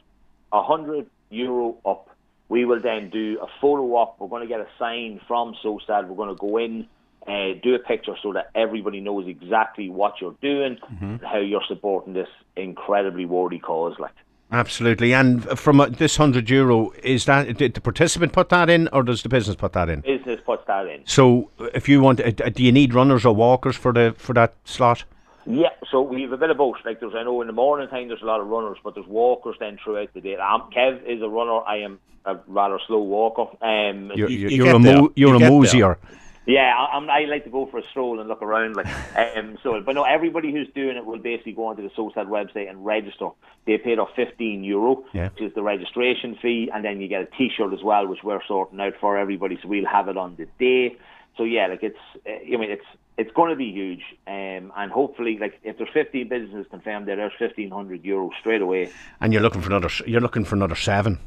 a 0.53 0.61
hundred 0.61 1.07
euro 1.29 1.77
up, 1.85 2.09
we 2.49 2.65
will 2.65 2.81
then 2.81 3.09
do 3.09 3.39
a 3.41 3.47
photo 3.61 3.83
op. 3.95 4.19
We're 4.19 4.27
going 4.27 4.41
to 4.41 4.47
get 4.47 4.59
a 4.59 4.67
sign 4.77 5.21
from 5.27 5.55
So 5.63 5.79
Sad. 5.87 6.09
We're 6.09 6.15
going 6.17 6.29
to 6.29 6.39
go 6.39 6.57
in, 6.57 6.87
uh, 7.27 7.53
do 7.61 7.75
a 7.75 7.79
picture 7.79 8.15
so 8.21 8.33
that 8.33 8.49
everybody 8.55 8.99
knows 8.99 9.27
exactly 9.27 9.89
what 9.89 10.19
you're 10.21 10.35
doing 10.41 10.77
and 11.01 11.21
how 11.21 11.37
you're 11.39 11.63
supporting 11.67 12.13
this 12.13 12.29
incredibly 12.55 13.25
worthy 13.25 13.59
cause. 13.59 13.95
Like 13.99 14.11
Absolutely. 14.51 15.13
And 15.13 15.43
from 15.57 15.79
uh, 15.79 15.87
this 15.87 16.17
hundred 16.17 16.49
euro, 16.49 16.91
is 17.03 17.25
that 17.25 17.57
did 17.57 17.73
the 17.73 17.81
participant 17.81 18.33
put 18.33 18.49
that 18.49 18.69
in, 18.69 18.89
or 18.89 19.01
does 19.01 19.23
the 19.23 19.29
business 19.29 19.55
put 19.55 19.71
that 19.73 19.89
in? 19.89 20.01
Business 20.01 20.41
puts 20.45 20.67
that 20.67 20.87
in. 20.87 21.03
So, 21.05 21.49
if 21.73 21.87
you 21.87 22.01
want, 22.01 22.19
uh, 22.19 22.31
do 22.31 22.61
you 22.61 22.71
need 22.71 22.93
runners 22.93 23.25
or 23.25 23.33
walkers 23.33 23.77
for 23.77 23.93
the 23.93 24.13
for 24.17 24.33
that 24.33 24.53
slot? 24.65 25.05
Yeah, 25.45 25.69
so 25.89 26.01
we 26.01 26.21
have 26.23 26.33
a 26.33 26.37
bit 26.37 26.49
of 26.49 26.57
both. 26.57 26.75
Like 26.85 26.99
there's, 26.99 27.13
I 27.15 27.23
know 27.23 27.39
in 27.41 27.47
the 27.47 27.53
morning 27.53 27.87
time 27.87 28.09
there's 28.09 28.21
a 28.21 28.25
lot 28.25 28.41
of 28.41 28.47
runners, 28.47 28.77
but 28.83 28.93
there's 28.93 29.07
walkers 29.07 29.55
then 29.59 29.77
throughout 29.83 30.13
the 30.13 30.21
day. 30.21 30.35
Um, 30.35 30.69
Kev 30.75 31.01
is 31.07 31.21
a 31.21 31.29
runner. 31.29 31.61
I 31.61 31.77
am 31.77 31.99
a 32.25 32.35
rather 32.47 32.77
slow 32.87 32.99
walker. 32.99 33.43
Um, 33.65 34.11
You're, 34.15 34.29
you 34.29 34.49
you're 34.49 34.75
a 34.75 34.79
there. 34.79 35.01
mo- 35.01 35.13
you're 35.15 35.29
You 35.29 35.35
a 35.35 35.39
get 35.39 35.71
there. 35.71 35.97
Yeah, 36.45 36.73
I, 36.75 36.97
I'm, 36.97 37.05
like 37.29 37.43
to 37.43 37.49
go 37.49 37.67
for 37.67 37.77
a 37.77 37.83
stroll 37.91 38.19
and 38.19 38.27
look 38.27 38.41
around. 38.41 38.75
Like, 38.75 38.87
um, 39.37 39.57
so, 39.61 39.79
but 39.81 39.93
no, 39.93 40.03
everybody 40.03 40.51
who's 40.51 40.67
doing 40.73 40.97
it 40.97 41.05
will 41.05 41.19
basically 41.19 41.51
go 41.53 41.65
onto 41.65 41.83
the 41.83 41.89
SOSAD 41.89 42.27
website 42.27 42.69
and 42.69 42.83
register. 42.85 43.29
They 43.67 43.77
paid 43.77 43.99
off 43.99 44.09
15 44.15 44.63
euro, 44.63 45.03
Yeah. 45.13 45.29
which 45.29 45.41
is 45.41 45.53
the 45.53 45.61
registration 45.61 46.35
fee, 46.41 46.69
and 46.73 46.83
then 46.83 46.99
you 46.99 47.07
get 47.07 47.21
a 47.21 47.25
T-shirt 47.37 47.73
as 47.73 47.83
well, 47.83 48.07
which 48.07 48.23
we're 48.23 48.43
sorting 48.47 48.79
out 48.79 48.93
for 48.99 49.17
everybody. 49.17 49.59
So 49.61 49.67
we'll 49.67 49.85
have 49.85 50.07
it 50.07 50.17
on 50.17 50.35
the 50.35 50.47
day. 50.59 50.97
So 51.37 51.43
yeah, 51.43 51.67
like 51.67 51.83
it's, 51.83 51.97
uh, 52.27 52.31
I 52.31 52.57
mean, 52.57 52.71
it's 52.71 52.85
it's 53.17 53.31
going 53.33 53.51
to 53.51 53.55
be 53.55 53.71
huge, 53.71 54.01
um, 54.25 54.71
and 54.75 54.91
hopefully, 54.91 55.37
like 55.39 55.59
if 55.63 55.77
there's 55.77 55.89
15 55.93 56.27
businesses 56.27 56.65
confirmed, 56.69 57.07
there, 57.07 57.15
there's 57.15 57.33
1500 57.39 58.03
euros 58.03 58.31
straight 58.39 58.61
away. 58.61 58.89
And 59.19 59.31
you're 59.31 59.41
looking 59.41 59.61
for 59.61 59.69
another. 59.69 59.89
You're 60.05 60.21
looking 60.21 60.43
for 60.43 60.55
another 60.55 60.75
seven. 60.75 61.19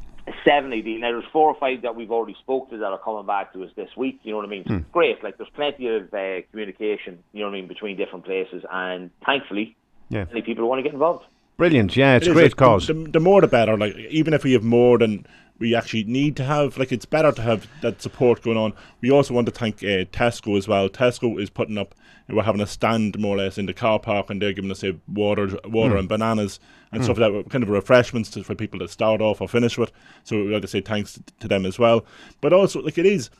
Seven 0.44 0.72
AD. 0.72 0.84
Now 0.86 1.12
there's 1.12 1.24
four 1.32 1.48
or 1.50 1.56
five 1.58 1.82
that 1.82 1.94
we've 1.96 2.10
already 2.10 2.34
spoke 2.40 2.70
to 2.70 2.78
that 2.78 2.86
are 2.86 2.98
coming 2.98 3.26
back 3.26 3.52
to 3.52 3.64
us 3.64 3.70
this 3.76 3.90
week. 3.96 4.20
You 4.22 4.32
know 4.32 4.38
what 4.38 4.46
I 4.46 4.48
mean? 4.48 4.64
So 4.66 4.74
it's 4.76 4.84
great. 4.92 5.22
Like 5.22 5.36
there's 5.36 5.50
plenty 5.54 5.88
of 5.88 6.12
uh, 6.14 6.42
communication. 6.50 7.18
You 7.32 7.40
know 7.40 7.46
what 7.46 7.56
I 7.56 7.60
mean 7.60 7.68
between 7.68 7.96
different 7.96 8.24
places, 8.24 8.64
and 8.70 9.10
thankfully, 9.24 9.76
Yeah. 10.08 10.24
many 10.24 10.42
people 10.42 10.68
want 10.68 10.78
to 10.78 10.82
get 10.82 10.92
involved. 10.92 11.24
Brilliant. 11.56 11.96
Yeah, 11.96 12.16
it's 12.16 12.26
It 12.26 12.30
a 12.30 12.34
great 12.34 12.44
like, 12.52 12.56
cause. 12.56 12.86
The, 12.88 12.94
the 12.94 13.20
more 13.20 13.40
the 13.40 13.46
better. 13.46 13.76
Like 13.76 13.96
even 13.96 14.34
if 14.34 14.42
we 14.44 14.52
have 14.54 14.64
more 14.64 14.98
than 14.98 15.26
we 15.58 15.74
actually 15.74 16.04
need 16.04 16.36
to 16.36 16.44
have, 16.44 16.76
like 16.78 16.90
it's 16.92 17.04
better 17.04 17.30
to 17.32 17.42
have 17.42 17.68
that 17.80 18.02
support 18.02 18.42
going 18.42 18.56
on. 18.56 18.72
We 19.00 19.10
also 19.10 19.34
want 19.34 19.46
to 19.46 19.52
thank 19.52 19.76
uh, 19.84 20.04
Tesco 20.12 20.58
as 20.58 20.66
well. 20.66 20.88
Tesco 20.88 21.40
is 21.40 21.48
putting 21.50 21.78
up. 21.78 21.94
We're 22.28 22.42
having 22.42 22.60
a 22.62 22.66
stand 22.66 23.18
more 23.18 23.36
or 23.36 23.38
less 23.38 23.58
in 23.58 23.66
the 23.66 23.74
car 23.74 23.98
park, 23.98 24.30
and 24.30 24.40
they're 24.40 24.52
giving 24.54 24.70
us 24.70 24.80
say 24.80 24.96
water, 25.06 25.58
water 25.66 25.96
and 25.96 26.08
bananas 26.08 26.58
and 26.90 27.04
stuff 27.04 27.18
like 27.18 27.32
that, 27.32 27.50
kind 27.50 27.62
of 27.62 27.68
refreshments 27.68 28.30
to, 28.30 28.42
for 28.42 28.54
people 28.54 28.78
to 28.80 28.88
start 28.88 29.20
off 29.20 29.40
or 29.40 29.48
finish 29.48 29.76
with. 29.76 29.92
So 30.22 30.36
we'd 30.36 30.52
like 30.52 30.62
to 30.62 30.68
say 30.68 30.80
thanks 30.80 31.20
to 31.40 31.48
them 31.48 31.66
as 31.66 31.78
well. 31.78 32.04
But 32.40 32.52
also, 32.52 32.80
like 32.80 32.96
it 32.98 33.04
is, 33.06 33.30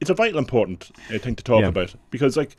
it's 0.00 0.10
a 0.10 0.14
vital 0.14 0.38
important 0.38 0.90
uh, 1.14 1.18
thing 1.18 1.36
to 1.36 1.44
talk 1.44 1.60
Yeah. 1.60 1.68
about 1.68 1.94
because 2.10 2.36
like 2.36 2.56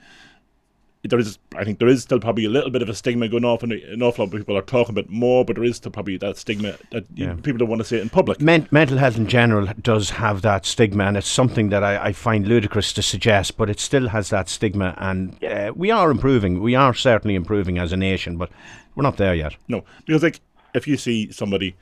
there 1.03 1.17
is, 1.19 1.39
I 1.55 1.63
think 1.63 1.79
there 1.79 1.87
is 1.87 2.03
still 2.03 2.19
probably 2.19 2.45
a 2.45 2.49
little 2.49 2.69
bit 2.69 2.81
of 2.83 2.89
a 2.89 2.93
stigma 2.93 3.27
going 3.27 3.43
off, 3.43 3.63
and 3.63 3.71
an 3.73 4.03
awful 4.03 4.23
lot 4.25 4.33
of 4.33 4.39
people 4.39 4.55
are 4.55 4.61
talking 4.61 4.93
about 4.93 5.09
more, 5.09 5.43
but 5.43 5.55
there 5.55 5.65
is 5.65 5.77
still 5.77 5.91
probably 5.91 6.17
that 6.17 6.37
stigma 6.37 6.75
that 6.91 7.05
Yeah. 7.15 7.33
people 7.33 7.57
don't 7.57 7.69
want 7.69 7.79
to 7.81 7.85
say 7.87 7.97
it 7.97 8.01
in 8.03 8.09
public. 8.09 8.39
Men- 8.39 8.67
mental 8.69 8.97
health 8.97 9.17
in 9.17 9.25
general 9.27 9.67
does 9.81 10.11
have 10.11 10.43
that 10.43 10.65
stigma, 10.65 11.05
and 11.05 11.17
it's 11.17 11.27
something 11.27 11.69
that 11.69 11.83
I, 11.83 12.05
I 12.09 12.13
find 12.13 12.47
ludicrous 12.47 12.93
to 12.93 13.01
suggest, 13.01 13.57
but 13.57 13.69
it 13.69 13.79
still 13.79 14.09
has 14.09 14.29
that 14.29 14.47
stigma. 14.47 14.93
And 14.99 15.43
uh, 15.43 15.71
we 15.75 15.89
are 15.89 16.11
improving. 16.11 16.61
We 16.61 16.75
are 16.75 16.93
certainly 16.93 17.33
improving 17.35 17.79
as 17.79 17.91
a 17.91 17.97
nation, 17.97 18.37
but 18.37 18.51
we're 18.95 19.03
not 19.03 19.17
there 19.17 19.33
yet. 19.33 19.55
No, 19.67 19.83
because 20.05 20.21
like 20.21 20.39
if 20.75 20.87
you 20.87 20.97
see 20.97 21.31
somebody 21.31 21.75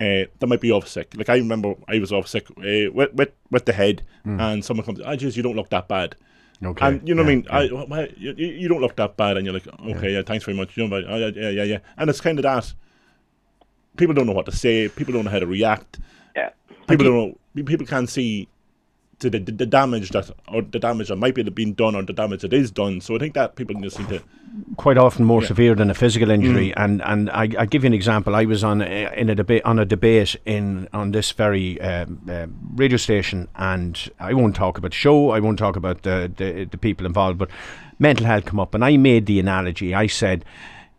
uh, 0.00 0.26
that 0.40 0.46
might 0.48 0.60
be 0.60 0.72
off 0.72 0.88
sick, 0.88 1.12
like 1.16 1.28
I 1.28 1.36
remember 1.36 1.74
I 1.86 2.00
was 2.00 2.10
off 2.10 2.26
sick 2.26 2.50
uh, 2.58 2.90
with, 2.92 3.14
with 3.14 3.30
with 3.52 3.66
the 3.66 3.72
head, 3.72 4.02
and 4.24 4.64
someone 4.64 4.84
comes, 4.84 5.00
"I 5.00 5.14
just 5.14 5.36
you 5.36 5.44
don't 5.44 5.54
look 5.54 5.70
that 5.70 5.86
bad." 5.86 6.16
Okay. 6.66 6.86
And 6.86 7.08
you 7.08 7.14
know 7.14 7.22
Yeah, 7.22 7.26
what 7.26 7.32
I 7.50 7.66
mean? 7.68 7.72
I, 7.72 7.84
why- 7.84 8.12
you, 8.16 8.34
you 8.36 8.46
you 8.46 8.68
don't 8.68 8.80
look 8.80 8.96
that 8.96 9.16
bad, 9.16 9.36
and 9.36 9.46
you're 9.46 9.54
like, 9.54 9.66
okay, 9.96 10.12
yeah, 10.12 10.22
thanks 10.22 10.44
very 10.44 10.56
much. 10.56 10.76
You 10.76 10.84
know, 10.84 10.90
but, 10.90 11.04
oh, 11.08 11.16
yeah, 11.16 11.30
yeah, 11.34 11.50
yeah, 11.50 11.62
yeah. 11.64 11.78
And 11.96 12.08
it's 12.10 12.20
kind 12.20 12.38
of 12.38 12.42
that. 12.44 12.72
People 13.96 14.14
don't 14.14 14.26
know 14.26 14.32
what 14.32 14.46
to 14.46 14.52
say. 14.52 14.88
People 14.88 15.12
don't 15.14 15.24
know 15.24 15.30
how 15.30 15.38
to 15.38 15.46
react. 15.46 16.00
Yeah. 16.34 16.50
People 16.88 17.04
don't 17.06 17.38
know. 17.54 17.64
People 17.64 17.86
can't 17.86 18.08
see 18.08 18.48
to 19.18 19.30
the, 19.30 19.38
the, 19.38 19.52
the 19.52 19.66
damage 19.66 20.10
that 20.10 20.30
or 20.48 20.62
the 20.62 20.78
damage 20.78 21.08
that 21.08 21.16
might 21.16 21.34
be 21.34 21.42
being 21.44 21.74
done 21.74 21.94
or 21.94 22.02
the 22.02 22.12
damage 22.12 22.42
that 22.42 22.52
is 22.52 22.70
done. 22.70 23.00
So 23.00 23.16
I 23.16 23.18
think 23.18 23.34
that 23.34 23.56
people 23.56 23.80
just 23.80 23.98
need 23.98 24.08
to. 24.08 24.22
quite 24.76 24.98
often 24.98 25.24
more 25.24 25.42
severe 25.42 25.74
than 25.74 25.90
a 25.90 25.94
physical 25.94 26.30
injury. 26.30 26.68
Mm. 26.70 26.84
And 26.84 27.02
and 27.02 27.30
I, 27.30 27.42
I 27.58 27.66
give 27.66 27.84
you 27.84 27.88
an 27.88 27.94
example. 27.94 28.34
I 28.34 28.44
was 28.44 28.64
on 28.64 28.82
a, 28.82 29.12
in 29.16 29.30
a 29.30 29.34
debate 29.34 29.64
on 29.64 29.78
a 29.78 29.84
debate 29.84 30.36
in 30.44 30.88
on 30.92 31.12
this 31.12 31.32
very 31.32 31.80
um, 31.80 32.20
uh, 32.28 32.46
radio 32.74 32.96
station, 32.96 33.48
and 33.56 34.10
I 34.18 34.34
won't 34.34 34.56
talk 34.56 34.78
about 34.78 34.90
the 34.90 34.96
show. 34.96 35.30
I 35.30 35.40
won't 35.40 35.58
talk 35.58 35.76
about 35.76 36.02
the, 36.02 36.30
the 36.36 36.64
the 36.64 36.78
people 36.78 37.06
involved, 37.06 37.38
but 37.38 37.50
mental 37.98 38.26
health 38.26 38.44
come 38.44 38.60
up, 38.60 38.74
and 38.74 38.84
I 38.84 38.96
made 38.96 39.26
the 39.26 39.40
analogy. 39.40 39.94
I 39.94 40.06
said. 40.06 40.44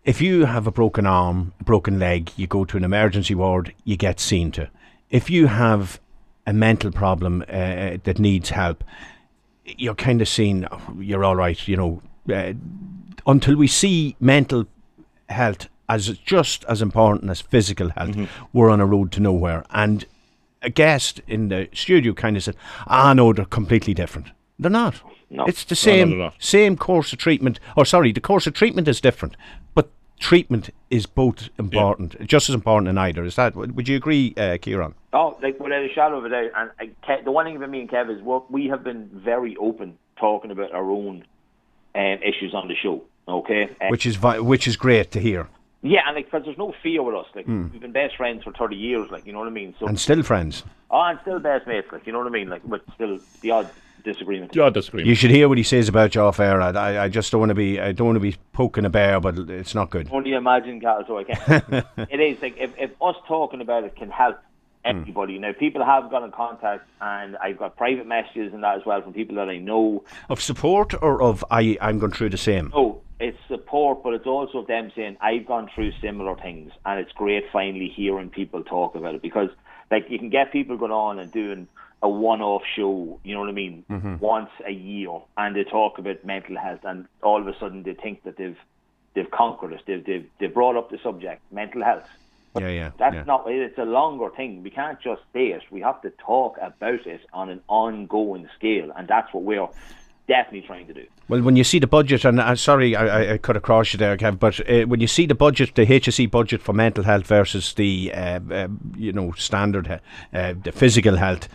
If 0.04 0.22
you 0.22 0.46
have 0.46 0.68
a 0.68 0.72
broken 0.72 1.08
arm, 1.08 1.54
broken 1.64 1.98
leg, 1.98 2.32
you 2.36 2.46
go 2.46 2.64
to 2.64 2.78
an 2.78 2.84
emergency 2.84 3.34
ward, 3.34 3.74
you 3.86 3.98
get 3.98 4.20
seen 4.20 4.52
to. 4.52 4.70
If 5.10 5.32
you 5.32 5.48
have 5.48 6.00
a 6.46 6.54
mental 6.54 6.92
problem 6.92 7.44
uh, 7.48 7.98
that 8.04 8.20
needs 8.20 8.50
help, 8.52 8.84
you're 9.66 9.96
kind 9.96 10.22
of 10.22 10.28
seen, 10.28 10.68
"Oh, 10.72 10.82
you're 11.00 11.24
all 11.24 11.36
right, 11.36 11.68
you 11.68 11.76
know, 11.78 12.02
uh, 12.34 12.54
until 13.28 13.56
we 13.56 13.68
see 13.68 14.16
mental 14.20 14.66
health 15.30 15.68
as 15.90 16.08
just 16.26 16.64
as 16.66 16.82
important 16.82 17.30
as 17.32 17.42
physical 17.42 17.90
health, 17.90 18.12
Mm-hmm. 18.16 18.46
we're 18.54 18.70
on 18.70 18.82
a 18.82 18.86
road 18.86 19.12
to 19.14 19.20
nowhere. 19.20 19.64
And 19.70 20.06
a 20.62 20.70
guest 20.70 21.22
in 21.28 21.50
the 21.50 21.68
studio 21.74 22.14
kind 22.14 22.38
of 22.38 22.44
said, 22.44 22.56
"Ah, 22.88 23.14
no, 23.14 23.34
they're 23.34 23.46
completely 23.46 23.94
different. 23.94 24.28
They're 24.60 24.72
not. 24.72 25.02
No. 25.30 25.46
It's 25.46 25.64
the 25.66 25.74
no, 25.74 25.76
same 25.92 26.10
they're 26.10 26.20
not. 26.20 26.36
same 26.40 26.76
course 26.78 27.12
of 27.14 27.20
treatment. 27.20 27.60
Or 27.76 27.86
sorry, 27.86 28.12
the 28.12 28.22
course 28.22 28.48
of 28.48 28.54
treatment 28.54 28.88
is 28.88 29.02
different, 29.02 29.36
treatment 30.20 30.70
is 30.90 31.06
both 31.06 31.50
important, 31.60 32.26
just 32.28 32.50
as 32.50 32.56
important 32.56 32.88
in 32.90 32.98
either. 32.98 33.24
Is 33.24 33.36
that? 33.36 33.56
Would 33.56 33.88
you 33.88 33.96
agree, 33.96 34.34
uh, 34.38 34.58
Kieran? 34.62 34.94
Oh, 35.14 35.38
like 35.42 35.60
without 35.60 35.84
a 35.84 35.90
shadow 35.94 36.18
of 36.18 36.26
a 36.26 36.30
doubt. 36.30 36.52
And 36.80 36.92
Ke- 37.04 37.24
the 37.24 37.32
one 37.32 37.46
thing 37.46 37.56
about 37.58 37.70
me 37.70 37.82
and 37.82 37.90
Kev 37.90 38.10
is 38.16 38.22
we're, 38.22 38.42
we 38.50 38.68
have 38.68 38.84
been 38.84 39.10
very 39.14 39.56
open 39.58 39.98
talking 40.18 40.52
about 40.52 40.72
our 40.74 40.90
own 40.90 41.26
um, 41.96 42.20
issues 42.24 42.54
on 42.54 42.68
the 42.68 42.76
show. 42.76 43.04
Okay. 43.28 43.70
Uh, 43.82 43.88
Which 43.90 44.06
is 44.06 44.16
vi- 44.18 44.40
which 44.40 44.68
is 44.68 44.78
great 44.78 45.12
to 45.12 45.20
hear, 45.20 45.48
yeah, 45.82 46.02
and 46.08 46.16
like, 46.16 46.26
because 46.26 46.46
there's 46.46 46.58
no 46.58 46.74
fear 46.84 47.02
with 47.04 47.16
us. 47.16 47.26
Like, 47.36 47.48
we've 47.48 47.80
been 47.82 47.92
best 47.92 48.16
friends 48.18 48.44
for 48.44 48.52
30 48.52 48.76
years. 48.76 49.10
Like, 49.12 49.26
you 49.26 49.34
know 49.34 49.40
what 49.40 49.48
I 49.48 49.52
mean? 49.52 49.74
So, 49.80 49.88
and 49.88 50.00
still 50.00 50.22
friends. 50.24 50.64
oh, 50.92 51.02
and 51.02 51.20
still 51.22 51.40
best 51.40 51.66
mates. 51.68 51.88
Like, 51.92 52.06
you 52.08 52.14
know 52.14 52.20
what 52.20 52.28
I 52.28 52.32
mean? 52.32 52.50
Like, 52.50 52.62
but 52.66 52.82
still 52.96 53.20
the 53.42 53.52
odd 53.52 53.70
disagreement. 54.06 54.56
Yeah, 54.56 54.70
disagreement. 54.70 55.10
You 55.10 55.16
should 55.16 55.32
hear 55.32 55.50
what 55.50 55.58
he 55.58 55.64
says 55.64 55.90
about 55.90 56.16
you 56.16 56.22
off 56.22 56.40
air. 56.40 56.62
I, 56.62 56.70
I- 56.70 57.04
I 57.04 57.10
just 57.10 57.32
don't 57.32 57.40
want 57.40 57.50
to 57.50 57.56
be. 57.56 57.80
I 57.80 57.92
don't 57.92 58.08
want 58.08 58.16
to 58.16 58.22
be 58.22 58.36
poking 58.54 58.86
a 58.86 58.90
bear, 58.90 59.20
but 59.20 59.38
it's 59.50 59.76
not 59.76 59.90
good. 59.90 60.08
Only 60.12 60.34
imagine, 60.34 60.80
Carl, 60.80 61.04
so 61.06 61.18
I 61.18 61.24
can. 61.26 61.86
it 62.10 62.20
is 62.20 62.42
like 62.42 62.56
if, 62.58 62.72
if 62.78 62.92
us 63.02 63.16
talking 63.28 63.60
about 63.60 63.84
it 63.84 63.96
can 63.96 64.10
help 64.10 64.38
hmm. 64.38 64.90
everybody. 64.92 65.38
Now, 65.40 65.52
people 65.52 65.84
have 65.84 66.10
got 66.10 66.24
in 66.24 66.32
contact, 66.32 66.88
and 67.02 67.36
I've 67.38 67.58
got 67.58 67.76
private 67.76 68.06
messages 68.08 68.54
and 68.54 68.64
that 68.64 68.78
as 68.78 68.86
well 68.86 69.02
from 69.02 69.14
people 69.14 69.36
that 69.36 69.50
I 69.50 69.58
know. 69.58 70.04
Of 70.30 70.42
support 70.42 70.94
or 71.02 71.22
of 71.22 71.44
I? 71.52 71.78
I'm 71.82 72.00
going 72.00 72.14
through 72.14 72.30
the 72.30 72.38
same. 72.38 72.72
Oh, 72.74 73.02
it's 73.20 73.38
support, 73.48 74.04
but 74.04 74.14
it's 74.14 74.28
also 74.28 74.66
them 74.66 74.92
saying 74.96 75.18
I've 75.22 75.46
gone 75.46 75.70
through 75.74 75.92
similar 76.02 76.36
things, 76.36 76.72
and 76.86 77.00
it's 77.00 77.12
great 77.14 77.46
finally 77.52 77.90
hearing 77.90 78.30
people 78.30 78.64
talk 78.64 78.96
about 78.96 79.16
it 79.16 79.22
because, 79.22 79.50
like, 79.90 80.10
you 80.10 80.20
can 80.20 80.30
get 80.30 80.52
people 80.52 80.78
going 80.78 80.92
on 80.92 81.20
and 81.20 81.32
doing 81.32 81.68
a 82.02 82.10
one-off 82.10 82.62
show, 82.76 83.20
you 83.24 83.34
know 83.34 83.40
what 83.40 83.50
I 83.50 83.54
mean, 83.54 83.84
once 84.20 84.50
a 84.66 84.72
year, 84.72 85.10
and 85.38 85.56
they 85.56 85.64
talk 85.64 85.98
about 85.98 86.24
mental 86.26 86.58
health, 86.58 86.82
and 86.84 87.06
all 87.24 87.42
of 87.42 87.48
a 87.48 87.58
sudden 87.60 87.84
they 87.84 87.94
think 87.94 88.24
that 88.24 88.38
they've 88.38 88.58
they've 89.16 89.32
conquered 89.32 89.74
it, 89.74 89.82
they've 89.88 90.06
they've, 90.06 90.30
they've 90.40 90.54
brought 90.54 90.76
up 90.76 90.90
the 90.92 90.98
subject, 91.02 91.42
mental 91.52 91.84
health. 91.84 92.04
Yeah, 92.58 92.70
yeah. 92.70 92.92
That's 92.98 93.16
yeah. 93.16 93.24
not. 93.24 93.44
It's 93.48 93.78
a 93.78 93.84
longer 93.84 94.30
thing. 94.30 94.64
We 94.64 94.70
can't 94.70 95.00
just 95.02 95.22
say 95.34 95.48
it. 95.48 95.62
We 95.72 95.82
have 95.82 96.02
to 96.04 96.10
talk 96.12 96.58
about 96.62 97.06
it 97.06 97.22
on 97.34 97.50
an 97.50 97.62
ongoing 97.68 98.48
scale, 98.58 98.92
and 98.96 99.08
that's 99.08 99.34
what 99.34 99.44
we're 99.44 99.68
definitely 100.28 100.62
trying 100.66 100.88
to 100.88 100.94
do. 100.94 101.06
Well, 101.28 101.42
when 101.42 101.56
you 101.56 101.64
see 101.64 101.80
the 101.80 101.88
budget, 101.88 102.24
and 102.26 102.40
uh, 102.40 102.56
sorry, 102.56 102.96
I, 102.96 103.06
I- 103.06 103.34
I 103.34 103.38
cut 103.38 103.58
across 103.58 103.94
you 103.94 103.98
there, 104.00 104.16
Kev, 104.18 104.40
but 104.40 104.60
uh, 104.70 104.84
when 104.88 105.00
you 105.02 105.08
see 105.08 105.26
the 105.26 105.36
budget, 105.36 105.76
the 105.76 105.86
HSE 105.86 106.30
budget 106.32 106.62
for 106.62 106.72
mental 106.74 107.04
health 107.04 107.28
versus 107.28 107.74
the, 107.74 108.12
uh, 108.14 108.40
uh, 108.52 108.68
you 108.96 109.12
know, 109.12 109.32
standard, 109.34 109.88
uh, 109.88 110.00
uh, 110.38 110.54
the 110.64 110.72
physical 110.72 111.18
health, 111.18 111.48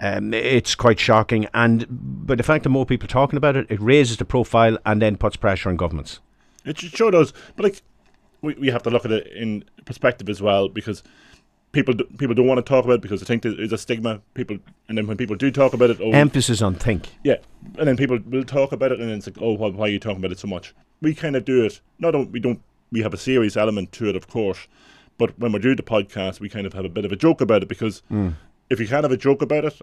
um, 0.00 0.32
it's 0.34 0.74
quite 0.74 0.98
shocking. 1.00 1.46
And 1.54 1.86
but 1.90 2.38
the 2.38 2.44
fact 2.44 2.62
that 2.64 2.70
more 2.70 2.86
people 2.86 3.06
are 3.06 3.08
talking 3.08 3.36
about 3.36 3.56
it, 3.56 3.66
it 3.70 3.80
raises 3.80 4.16
the 4.16 4.24
profile 4.24 4.78
and 4.86 5.02
then 5.02 5.16
puts 5.16 5.36
pressure 5.36 5.68
on 5.68 5.76
governments. 5.76 6.20
It 6.64 6.78
should 6.78 6.90
sure 6.96 7.10
does, 7.10 7.32
but 7.56 7.64
like 7.64 7.82
we, 8.42 8.54
we 8.54 8.68
have 8.68 8.82
to 8.84 8.90
look 8.90 9.04
at 9.04 9.12
it 9.12 9.26
in 9.28 9.64
perspective 9.84 10.28
as 10.28 10.40
well 10.42 10.68
because 10.68 11.02
people 11.72 11.94
do, 11.94 12.04
people 12.18 12.34
don't 12.34 12.46
want 12.46 12.58
to 12.58 12.62
talk 12.62 12.84
about 12.84 12.94
it 12.94 13.00
because 13.00 13.20
they 13.20 13.26
think 13.26 13.42
there 13.42 13.58
is 13.60 13.72
a 13.72 13.78
stigma. 13.78 14.20
People 14.34 14.58
and 14.88 14.96
then 14.98 15.06
when 15.06 15.16
people 15.16 15.36
do 15.36 15.50
talk 15.50 15.72
about 15.72 15.90
it, 15.90 15.98
oh 16.00 16.10
Emphasis 16.12 16.60
on 16.62 16.74
think. 16.74 17.08
yeah, 17.24 17.36
and 17.78 17.88
then 17.88 17.96
people 17.96 18.18
will 18.26 18.44
talk 18.44 18.72
about 18.72 18.92
it 18.92 19.00
and 19.00 19.08
then 19.08 19.18
it's 19.18 19.26
like 19.26 19.38
oh 19.40 19.52
why, 19.52 19.68
why 19.70 19.86
are 19.86 19.90
you 19.90 19.98
talking 19.98 20.18
about 20.18 20.32
it 20.32 20.38
so 20.38 20.48
much? 20.48 20.74
We 21.00 21.14
kind 21.14 21.36
of 21.36 21.44
do 21.44 21.64
it. 21.64 21.80
Not 21.98 22.14
on- 22.14 22.30
we 22.32 22.40
don't 22.40 22.60
we 22.92 23.02
have 23.02 23.12
a 23.14 23.18
serious 23.18 23.56
element 23.56 23.92
to 23.92 24.08
it 24.08 24.16
of 24.16 24.28
course, 24.28 24.66
but 25.16 25.38
when 25.38 25.52
we 25.52 25.58
do 25.58 25.74
the 25.74 25.82
podcast 25.82 26.38
we 26.40 26.48
kind 26.48 26.66
of 26.66 26.72
have 26.74 26.84
a 26.84 26.88
bit 26.90 27.04
of 27.04 27.12
a 27.12 27.16
joke 27.16 27.40
about 27.40 27.62
it 27.62 27.68
because 27.68 28.02
if 28.70 28.80
you 28.80 28.86
can't 28.86 29.04
have 29.04 29.12
a 29.12 29.16
joke 29.16 29.42
about 29.42 29.64
it, 29.64 29.80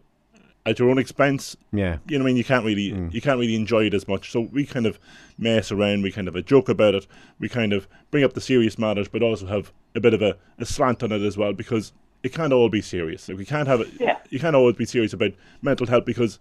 at 0.66 0.80
your 0.80 0.90
own 0.90 0.98
expense, 0.98 1.56
Yeah. 1.72 1.98
you 2.08 2.18
know 2.18 2.24
what 2.24 2.30
I 2.30 2.32
mean. 2.32 2.38
You 2.38 2.44
can't 2.44 2.66
really 2.66 2.92
mm. 2.92 3.14
you 3.14 3.22
can't 3.22 3.40
really 3.40 3.56
enjoy 3.56 3.86
it 3.86 3.94
as 3.94 4.08
much. 4.08 4.32
So 4.32 4.42
we 4.42 4.66
kind 4.66 4.86
of 4.86 5.00
mess 5.38 5.72
around. 5.72 6.02
We 6.02 6.12
kind 6.12 6.28
of 6.28 6.36
a 6.36 6.42
joke 6.42 6.70
about 6.70 6.96
it. 6.96 7.08
We 7.40 7.50
kind 7.50 7.72
of 7.72 7.88
bring 8.10 8.24
up 8.24 8.34
the 8.34 8.42
serious 8.42 8.80
matters, 8.80 9.08
but 9.08 9.22
also 9.22 9.46
have 9.46 9.72
a 9.94 10.00
bit 10.00 10.14
of 10.14 10.22
a, 10.22 10.38
a 10.58 10.66
slant 10.66 11.04
on 11.04 11.12
it 11.12 11.22
as 11.22 11.38
well 11.38 11.54
because 11.54 11.94
it 12.24 12.34
can't 12.34 12.52
all 12.52 12.70
be 12.70 12.82
serious. 12.82 13.30
Like 13.30 13.38
we 13.38 13.46
can't 13.46 13.68
have 13.68 13.82
it. 13.82 13.90
Yeah. 14.00 14.18
You 14.30 14.40
can't 14.40 14.56
always 14.56 14.76
be 14.76 14.86
serious 14.86 15.14
about 15.14 15.34
mental 15.62 15.86
health 15.86 16.06
because 16.06 16.40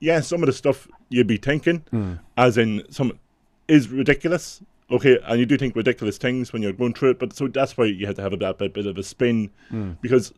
yeah, 0.00 0.20
some 0.20 0.42
of 0.42 0.46
the 0.46 0.52
stuff 0.52 0.88
you'd 1.10 1.26
be 1.26 1.36
thinking, 1.36 1.84
mm. 1.92 2.18
as 2.36 2.56
in 2.56 2.84
some 2.90 3.18
is 3.66 3.88
ridiculous. 3.88 4.62
Okay, 4.90 5.18
and 5.26 5.38
you 5.38 5.44
do 5.44 5.58
think 5.58 5.76
ridiculous 5.76 6.16
things 6.16 6.50
when 6.50 6.62
you're 6.62 6.72
going 6.72 6.94
through 6.94 7.10
it, 7.10 7.18
but 7.18 7.34
so 7.34 7.46
that's 7.46 7.76
why 7.76 7.84
you 7.84 8.06
have 8.06 8.14
to 8.14 8.22
have 8.22 8.32
a 8.32 8.54
bit, 8.54 8.72
bit 8.72 8.86
of 8.86 8.96
a 8.96 9.02
spin 9.02 9.50
mm. 9.70 9.94
because 10.00 10.32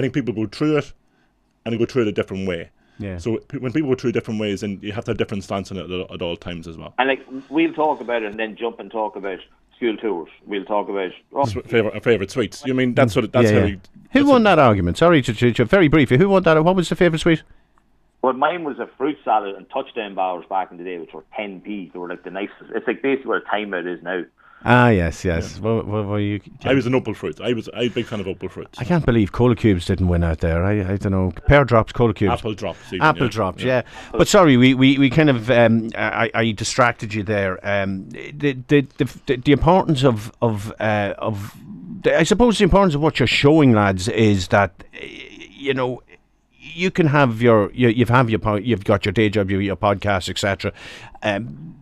I 0.00 0.02
think 0.02 0.14
people 0.14 0.32
go 0.32 0.46
through 0.46 0.78
it 0.78 0.92
and 1.64 1.74
they 1.74 1.78
go 1.78 1.84
through 1.84 2.02
it 2.02 2.08
a 2.08 2.12
different 2.12 2.48
way. 2.48 2.70
Yeah. 2.98 3.18
So 3.18 3.38
when 3.58 3.72
people 3.72 3.90
go 3.90 3.94
through 3.94 4.12
different 4.12 4.40
ways, 4.40 4.62
and 4.62 4.82
you 4.82 4.92
have 4.92 5.04
to 5.04 5.10
have 5.10 5.18
different 5.18 5.44
stance 5.44 5.70
on 5.70 5.76
it 5.76 5.90
at, 5.90 6.10
at 6.10 6.22
all 6.22 6.36
times 6.36 6.66
as 6.66 6.76
well. 6.76 6.94
And 6.98 7.08
like 7.08 7.24
we'll 7.48 7.72
talk 7.72 8.00
about 8.00 8.22
it 8.22 8.30
and 8.30 8.38
then 8.40 8.56
jump 8.56 8.80
and 8.80 8.90
talk 8.90 9.16
about 9.16 9.38
school 9.76 9.96
tours. 9.96 10.30
We'll 10.46 10.64
talk 10.64 10.88
about 10.88 11.10
oh, 11.32 11.44
Favorite, 11.46 11.96
uh, 11.96 12.00
favorite 12.00 12.30
sweets. 12.30 12.62
You 12.66 12.74
mean 12.74 12.94
that's 12.94 13.16
what? 13.16 13.32
That's 13.32 13.50
yeah, 13.50 13.60
how. 13.60 13.64
yeah. 13.64 13.64
We, 13.64 13.70
Who 13.72 13.80
that's 14.12 14.24
won 14.24 14.28
what- 14.28 14.44
that 14.44 14.58
argument? 14.58 14.98
Sorry 14.98 15.22
to, 15.22 15.34
to, 15.34 15.52
to 15.52 15.64
very 15.64 15.88
briefly. 15.88 16.18
Who 16.18 16.28
won 16.28 16.42
that? 16.44 16.62
What 16.64 16.76
was 16.76 16.88
the 16.88 16.96
favourite 16.96 17.20
sweet? 17.20 17.42
Well, 18.22 18.34
mine 18.34 18.64
was 18.64 18.78
a 18.78 18.86
fruit 18.98 19.16
salad 19.24 19.56
and 19.56 19.68
touchdown 19.70 20.14
bars 20.14 20.44
back 20.50 20.70
in 20.70 20.76
the 20.76 20.84
day, 20.84 20.98
which 20.98 21.14
were 21.14 21.24
10p. 21.38 21.92
They 21.92 21.98
were 21.98 22.08
like 22.08 22.22
the 22.22 22.30
nicest. 22.30 22.70
It's 22.74 22.86
like 22.86 23.00
basically 23.00 23.30
what 23.30 23.42
a 23.42 23.46
timeout 23.46 23.86
is 23.86 24.02
now. 24.02 24.24
Ah, 24.62 24.88
yes, 24.88 25.24
yes. 25.24 25.58
What, 25.58 25.86
what 25.86 26.06
were 26.06 26.20
you? 26.20 26.40
I 26.64 26.74
was 26.74 26.84
an 26.84 26.94
opal 26.94 27.14
fruit. 27.14 27.40
I 27.40 27.54
was 27.54 27.68
I 27.70 27.80
was 27.80 27.90
a 27.90 27.94
big 27.94 28.06
fan 28.06 28.20
of 28.20 28.28
opal 28.28 28.50
fruits. 28.50 28.78
I 28.78 28.84
can't 28.84 29.06
believe 29.06 29.32
Cola 29.32 29.56
Cubes 29.56 29.86
didn't 29.86 30.08
win 30.08 30.22
out 30.22 30.40
there. 30.40 30.64
I, 30.64 30.92
I 30.92 30.96
don't 30.96 31.12
know. 31.12 31.32
Pear 31.46 31.64
drops, 31.64 31.92
Cola 31.92 32.12
Cubes. 32.12 32.32
Apple 32.32 32.54
drops. 32.54 32.92
even, 32.92 33.00
Apple 33.00 33.24
yeah. 33.24 33.30
drops, 33.30 33.62
yeah. 33.62 33.82
But 34.12 34.28
sorry, 34.28 34.58
we, 34.58 34.74
we, 34.74 34.98
we 34.98 35.08
kind 35.08 35.30
of 35.30 35.50
um, 35.50 35.90
I, 35.96 36.30
I 36.34 36.52
distracted 36.52 37.14
you 37.14 37.22
there. 37.22 37.58
Um, 37.66 38.10
the, 38.10 38.52
the, 38.68 38.86
the, 38.98 39.36
the 39.36 39.52
importance 39.52 40.04
of 40.04 40.30
of 40.42 40.72
uh, 40.78 41.14
of 41.16 41.56
the, 42.02 42.18
I 42.18 42.24
suppose 42.24 42.58
the 42.58 42.64
importance 42.64 42.94
of 42.94 43.00
what 43.00 43.18
you're 43.18 43.26
showing, 43.26 43.72
lads, 43.72 44.08
is 44.08 44.48
that 44.48 44.84
uh, 44.94 44.98
you 45.02 45.72
know 45.72 46.02
you 46.58 46.90
can 46.90 47.06
have 47.06 47.40
your 47.40 47.70
you, 47.72 47.88
you've 47.88 48.10
have 48.10 48.28
your 48.28 48.40
po- 48.40 48.56
you've 48.56 48.84
got 48.84 49.06
your 49.06 49.12
day 49.12 49.30
job, 49.30 49.50
your, 49.50 49.62
your 49.62 49.76
podcast, 49.76 50.28
etc. 50.28 50.72
Um, 51.22 51.79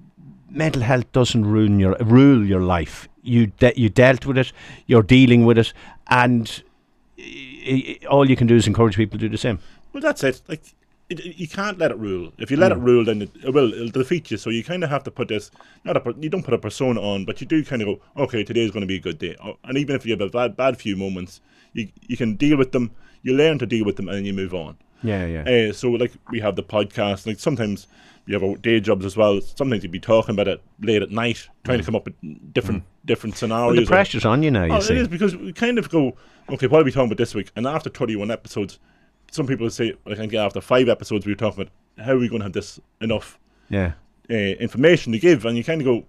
mental 0.51 0.83
health 0.83 1.11
doesn't 1.13 1.45
ruin 1.47 1.79
your 1.81 1.97
rule 2.01 2.45
your 2.47 2.61
life. 2.61 3.09
You 3.23 3.49
de- 3.49 3.75
you 3.77 3.89
dealt 3.89 4.25
with 4.27 4.39
it, 4.39 4.53
you're 4.87 5.03
dealing 5.03 5.45
with 5.45 5.59
it, 5.59 5.73
and 6.09 6.63
i- 7.19 7.99
i- 8.03 8.07
all 8.07 8.29
you 8.29 8.37
can 8.37 8.47
do 8.47 8.55
is 8.57 8.67
encourage 8.67 8.97
people 8.97 9.19
to 9.19 9.27
do 9.27 9.29
the 9.29 9.39
same. 9.39 9.59
Well, 9.93 10.01
that's 10.03 10.23
it. 10.25 10.41
Like 10.49 10.63
it, 11.11 11.21
it- 11.21 11.37
you 11.39 11.49
can't 11.49 11.79
let 11.79 11.91
it 11.91 11.99
rule. 11.99 12.33
If 12.39 12.51
you 12.51 12.57
let 12.57 12.73
Hmm. 12.73 12.79
it 12.81 12.85
rule, 12.85 13.05
then 13.05 13.23
it, 13.23 13.31
it 13.45 13.53
will 13.53 13.73
it'll 13.73 13.89
defeat 13.89 14.31
you. 14.31 14.37
So 14.37 14.51
you 14.51 14.63
kind 14.65 14.83
of 14.85 14.91
have 14.91 15.05
to 15.05 15.11
put 15.11 15.29
this. 15.29 15.51
Not 15.85 15.97
a 15.97 16.15
you 16.21 16.29
don't 16.31 16.45
put 16.45 16.55
a 16.55 16.59
persona 16.59 17.01
on, 17.01 17.25
but 17.25 17.41
you 17.41 17.47
do 17.47 17.65
kind 17.65 17.83
of 17.83 17.87
go, 17.89 18.01
okay, 18.25 18.45
today's 18.45 18.71
going 18.71 18.83
to 18.83 18.87
be 18.87 18.97
a 18.97 19.01
good 19.01 19.19
day. 19.19 19.37
Oh, 19.45 19.57
and 19.65 19.77
even 19.79 19.97
if 19.97 20.07
you 20.07 20.13
have 20.13 20.21
a 20.21 20.29
bad 20.31 20.57
bad 20.57 20.79
few 20.79 20.97
moments, 20.97 21.41
you 21.75 21.89
you 22.07 22.17
can 22.17 22.35
deal 22.37 22.57
with 22.57 22.73
them. 22.73 22.91
You 23.23 23.35
learn 23.35 23.59
to 23.59 23.67
deal 23.67 23.85
with 23.85 23.97
them, 23.97 24.09
and 24.09 24.17
then 24.19 24.25
you 24.25 24.33
move 24.33 24.55
on. 24.55 24.77
Yeah, 25.03 25.27
yeah. 25.27 25.69
Uh, 25.69 25.73
so 25.73 25.91
like 25.91 26.13
we 26.31 26.41
have 26.41 26.57
the 26.57 26.63
podcast. 26.63 27.27
Like 27.27 27.39
sometimes 27.39 27.87
you 28.27 28.35
have 28.35 28.43
our 28.43 28.57
day 28.57 28.81
jobs 28.81 29.05
as 29.05 29.17
well. 29.17 29.41
Sometimes 29.41 29.83
you'd 29.83 29.93
be 29.93 30.01
talking 30.01 30.35
about 30.35 30.49
it 30.49 30.61
late 30.81 31.03
at 31.03 31.11
night, 31.11 31.49
trying 31.65 31.79
to 31.79 31.85
come 31.85 31.95
up 31.97 32.05
with 32.05 32.15
different 32.53 32.85
different 33.05 33.37
scenarios. 33.37 33.67
Well, 33.69 33.77
the 33.77 33.83
or- 33.83 33.87
pressure's 33.87 34.25
on 34.25 34.43
you 34.43 34.51
now. 34.51 34.65
You 34.65 34.73
Oh, 34.75 34.81
see. 34.81 34.95
it 34.95 34.99
is 35.03 35.09
because 35.09 35.37
we 35.37 35.53
kind 35.53 35.79
of 35.79 35.89
go, 35.89 36.17
okay, 36.51 36.67
what 36.67 36.81
are 36.83 36.85
we 36.85 36.91
talking 36.93 37.07
about 37.09 37.19
this 37.19 37.35
week? 37.35 37.51
And 37.57 37.67
after 37.67 37.89
31 37.91 38.31
episodes, 38.31 38.79
some 39.31 39.47
people 39.47 39.69
say, 39.71 39.95
I 40.07 40.15
think 40.15 40.35
after 40.35 40.61
five 40.61 40.89
episodes, 40.89 41.25
we 41.27 41.33
were 41.33 41.37
talking 41.37 41.63
about 41.63 41.73
how 42.05 42.13
are 42.13 42.19
we 42.19 42.29
going 42.29 42.41
to 42.41 42.45
have 42.45 42.53
this 42.53 42.79
enough 43.01 43.39
Yeah. 43.71 43.93
uh, 44.31 44.35
information 44.35 45.13
to 45.13 45.19
give? 45.19 45.45
And 45.47 45.57
you 45.57 45.65
kind 45.65 45.81
of 45.81 45.85
go, 45.87 46.05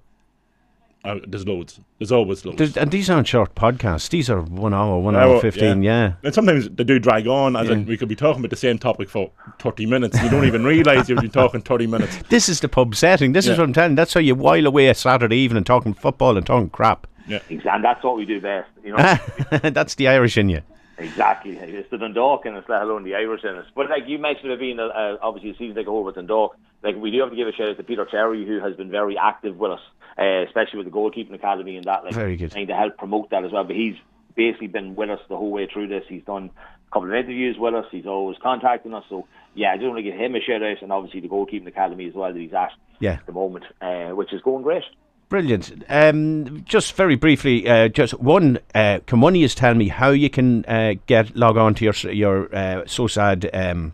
oh, 1.05 1.19
there's 1.27 1.47
loads. 1.47 1.79
There's 1.97 2.11
always 2.11 2.45
loads. 2.45 2.57
There's, 2.57 2.77
and 2.77 2.91
these 2.91 3.09
aren't 3.09 3.27
short 3.27 3.55
podcasts. 3.55 4.09
These 4.09 4.29
are 4.29 4.41
one 4.41 4.73
hour, 4.73 4.99
one 4.99 5.15
Hour, 5.15 5.35
hour 5.35 5.41
fifteen. 5.41 5.83
Yeah. 5.83 6.13
and 6.23 6.33
sometimes 6.33 6.69
they 6.69 6.83
do 6.83 6.99
drag 6.99 7.27
on, 7.27 7.55
as 7.55 7.69
in 7.69 7.81
Yeah. 7.81 7.85
we 7.87 7.97
could 7.97 8.09
be 8.09 8.15
talking 8.15 8.41
about 8.41 8.49
the 8.49 8.55
same 8.55 8.77
topic 8.79 9.09
for 9.09 9.31
30 9.59 9.85
minutes. 9.85 10.21
You 10.21 10.29
don't 10.29 10.45
even 10.45 10.63
realise 10.63 11.09
you've 11.09 11.19
been 11.21 11.29
talking 11.29 11.61
30 11.61 11.87
minutes. 11.87 12.17
This 12.29 12.49
is 12.49 12.59
the 12.59 12.69
pub 12.69 12.95
setting. 12.95 13.33
This 13.33 13.47
is 13.47 13.57
what 13.57 13.63
I'm 13.65 13.73
telling. 13.73 13.91
you. 13.91 13.95
That's 13.97 14.13
how 14.13 14.19
you 14.19 14.35
while 14.35 14.65
away 14.67 14.87
a 14.87 14.93
Saturday 14.93 15.37
evening 15.37 15.63
talking 15.63 15.93
football 15.93 16.37
and 16.37 16.45
talking 16.45 16.69
crap. 16.69 17.07
Yeah. 17.27 17.39
And 17.49 17.83
that's 17.83 18.03
what 18.03 18.15
we 18.17 18.25
do 18.25 18.41
best. 18.41 18.69
You 18.83 18.95
know. 18.95 19.17
That's 19.69 19.95
the 19.95 20.07
Irish 20.07 20.37
in 20.37 20.49
you. 20.49 20.61
Exactly. 20.97 21.51
It's 21.57 21.89
the 21.91 21.97
Dundalk 21.97 22.45
and 22.45 22.57
it's 22.57 22.67
let 22.67 22.81
alone 22.81 23.03
the 23.03 23.15
Irish 23.15 23.43
in 23.43 23.55
it. 23.55 23.65
But 23.75 23.89
like 23.89 24.03
you 24.07 24.17
mentioned, 24.19 24.51
it 24.51 24.59
being 24.59 24.79
a, 24.79 24.83
a, 24.87 25.17
obviously 25.21 25.51
a 25.51 25.53
season 25.55 25.75
like 25.77 25.87
a 25.87 25.89
whole 25.91 26.03
with 26.03 26.15
Dundalk. 26.15 26.57
Like 26.83 26.95
we 26.97 27.11
do 27.11 27.19
have 27.21 27.29
to 27.29 27.35
give 27.35 27.47
a 27.47 27.51
shout 27.53 27.69
out 27.69 27.77
to 27.77 27.83
Peter 27.83 28.05
Cherry, 28.05 28.45
who 28.45 28.59
has 28.59 28.75
been 28.75 28.89
very 28.91 29.17
active 29.17 29.57
with 29.57 29.71
us, 29.71 29.79
uh, 30.19 30.43
especially 30.47 30.77
with 30.77 30.85
the 30.85 30.91
goalkeeping 30.91 31.33
academy 31.33 31.77
and 31.77 31.85
that. 31.85 32.03
Like 32.03 32.13
Very 32.13 32.35
good. 32.35 32.51
Trying 32.51 32.67
to 32.67 32.75
help 32.75 32.97
promote 32.97 33.29
that 33.29 33.43
as 33.45 33.51
well. 33.51 33.63
But 33.63 33.75
he's 33.75 33.95
basically 34.35 34.67
been 34.67 34.95
with 34.95 35.09
us 35.09 35.19
the 35.29 35.37
whole 35.37 35.51
way 35.51 35.67
through 35.71 35.87
this. 35.87 36.03
He's 36.07 36.23
done 36.23 36.49
a 36.55 36.93
couple 36.93 37.09
of 37.09 37.15
interviews 37.15 37.57
with 37.57 37.73
us. 37.73 37.85
He's 37.91 38.05
always 38.05 38.37
contacting 38.41 38.93
us. 38.93 39.03
So 39.09 39.27
yeah, 39.55 39.71
I 39.71 39.77
just 39.77 39.87
want 39.87 39.97
to 39.97 40.03
give 40.03 40.15
him 40.15 40.35
a 40.35 40.41
shout 40.41 40.61
out, 40.63 40.81
and 40.81 40.91
obviously 40.91 41.21
the 41.21 41.27
goalkeeping 41.29 41.67
academy 41.67 42.07
as 42.07 42.13
well 42.13 42.31
that 42.33 42.39
he's 42.39 42.53
at 42.53 42.71
Yeah. 42.99 43.13
at 43.13 43.25
the 43.25 43.31
moment, 43.31 43.65
uh, 43.81 44.09
which 44.09 44.33
is 44.33 44.41
going 44.41 44.63
great. 44.63 44.83
Brilliant. 45.29 45.83
Um, 45.87 46.63
just 46.65 46.93
very 46.93 47.15
briefly, 47.15 47.67
uh, 47.69 47.87
just 47.87 48.15
one. 48.19 48.57
Uh, 48.73 48.97
can 49.05 49.21
one 49.21 49.33
of 49.35 49.41
you 49.41 49.47
tell 49.47 49.75
me 49.75 49.87
how 49.89 50.09
you 50.09 50.27
can 50.27 50.65
uh, 50.65 50.95
get 51.05 51.35
log 51.35 51.55
on 51.55 51.75
to 51.75 51.85
your 51.85 51.93
your 52.11 52.55
uh, 52.55 52.83
so 52.87 53.05
sad 53.05 53.47
um, 53.53 53.93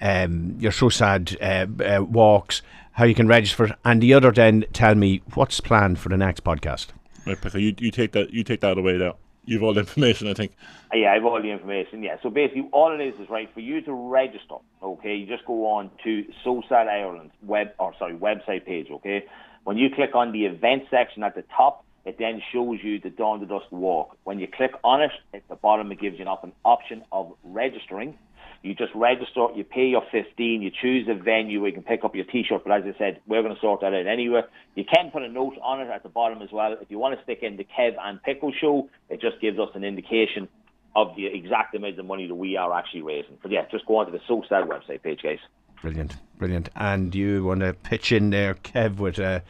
um, 0.00 0.54
your 0.60 0.70
so 0.70 0.88
sad 0.88 1.36
uh, 1.40 1.66
uh, 1.82 2.02
walks? 2.04 2.62
How 2.94 3.04
you 3.04 3.14
can 3.14 3.26
register 3.26 3.76
and 3.84 4.00
the 4.00 4.14
other 4.14 4.30
then 4.30 4.66
tell 4.72 4.94
me 4.94 5.20
what's 5.34 5.58
planned 5.58 5.98
for 5.98 6.10
the 6.10 6.16
next 6.16 6.44
podcast. 6.44 6.88
Right, 7.26 7.40
Picker, 7.40 7.58
you, 7.58 7.74
you 7.78 7.90
take 7.90 8.12
that 8.12 8.32
you 8.32 8.44
take 8.44 8.60
that 8.60 8.78
away 8.78 8.98
there. 8.98 9.14
You've 9.44 9.64
all 9.64 9.74
the 9.74 9.80
information, 9.88 10.28
I 10.28 10.34
think. 10.34 10.52
Uh, 10.92 10.98
Yeah, 10.98 11.10
I 11.10 11.14
have 11.14 11.24
all 11.24 11.42
the 11.42 11.50
information. 11.50 12.04
Yeah, 12.04 12.18
so 12.22 12.30
basically, 12.30 12.68
all 12.72 12.94
it 12.94 13.02
is 13.02 13.18
is 13.18 13.28
right 13.28 13.52
for 13.52 13.58
you 13.58 13.80
to 13.82 13.92
register. 13.92 14.56
Okay, 14.80 15.16
you 15.16 15.26
just 15.26 15.44
go 15.44 15.66
on 15.66 15.90
to 16.04 16.24
SOSAD 16.44 16.86
Ireland 16.86 17.32
web 17.42 17.72
or 17.80 17.94
sorry 17.98 18.14
website 18.14 18.64
page. 18.64 18.86
Okay, 18.90 19.24
when 19.64 19.76
you 19.76 19.88
click 19.92 20.14
on 20.14 20.30
the 20.30 20.44
event 20.46 20.84
section 20.88 21.24
at 21.24 21.34
the 21.34 21.42
top, 21.56 21.84
it 22.04 22.18
then 22.18 22.40
shows 22.52 22.78
you 22.82 23.00
the 23.00 23.10
Dawn 23.10 23.40
to 23.40 23.46
Dusk 23.46 23.66
walk. 23.72 24.16
When 24.22 24.38
you 24.38 24.46
click 24.46 24.72
on 24.84 25.02
it, 25.02 25.10
at 25.32 25.48
the 25.48 25.56
bottom 25.56 25.90
it 25.90 25.98
gives 25.98 26.18
you 26.18 26.26
an 26.28 26.52
option 26.64 27.02
of 27.10 27.32
registering. 27.42 28.18
You 28.64 28.74
just 28.74 28.94
register, 28.94 29.48
you 29.54 29.62
pay 29.62 29.88
your 29.88 30.02
15, 30.10 30.62
you 30.62 30.70
choose 30.70 31.06
a 31.06 31.14
venue 31.14 31.60
where 31.60 31.68
you 31.68 31.74
can 31.74 31.82
pick 31.82 32.02
up 32.02 32.14
your 32.14 32.24
t-shirt, 32.24 32.62
but 32.64 32.72
as 32.72 32.82
I 32.84 32.96
said, 32.96 33.20
we're 33.26 33.42
going 33.42 33.54
to 33.54 33.60
sort 33.60 33.82
that 33.82 33.92
out 33.92 34.06
anyway. 34.06 34.40
You 34.74 34.84
can 34.84 35.10
put 35.10 35.22
a 35.22 35.28
note 35.28 35.58
on 35.62 35.82
it 35.82 35.90
at 35.90 36.02
the 36.02 36.08
bottom 36.08 36.40
as 36.40 36.50
well. 36.50 36.72
If 36.80 36.90
you 36.90 36.98
want 36.98 37.14
to 37.14 37.22
stick 37.24 37.40
in 37.42 37.58
the 37.58 37.64
Kev 37.64 37.94
and 38.02 38.22
Pickle 38.22 38.54
show, 38.58 38.88
it 39.10 39.20
just 39.20 39.38
gives 39.42 39.58
us 39.58 39.68
an 39.74 39.84
indication 39.84 40.48
of 40.96 41.14
the 41.14 41.26
exact 41.26 41.74
amount 41.74 41.98
of 41.98 42.06
money 42.06 42.26
that 42.26 42.34
we 42.34 42.56
are 42.56 42.72
actually 42.72 43.02
raising. 43.02 43.36
But 43.42 43.50
yeah, 43.50 43.66
just 43.70 43.84
go 43.84 43.98
onto 43.98 44.12
the 44.12 44.20
SoSad 44.20 44.66
website 44.66 45.02
page, 45.02 45.20
guys. 45.22 45.40
Brilliant, 45.82 46.16
brilliant. 46.38 46.70
And 46.74 47.14
you 47.14 47.44
want 47.44 47.60
to 47.60 47.74
pitch 47.74 48.12
in 48.12 48.30
there, 48.30 48.54
Kev, 48.54 48.96
with 48.96 49.18
uh, 49.18 49.40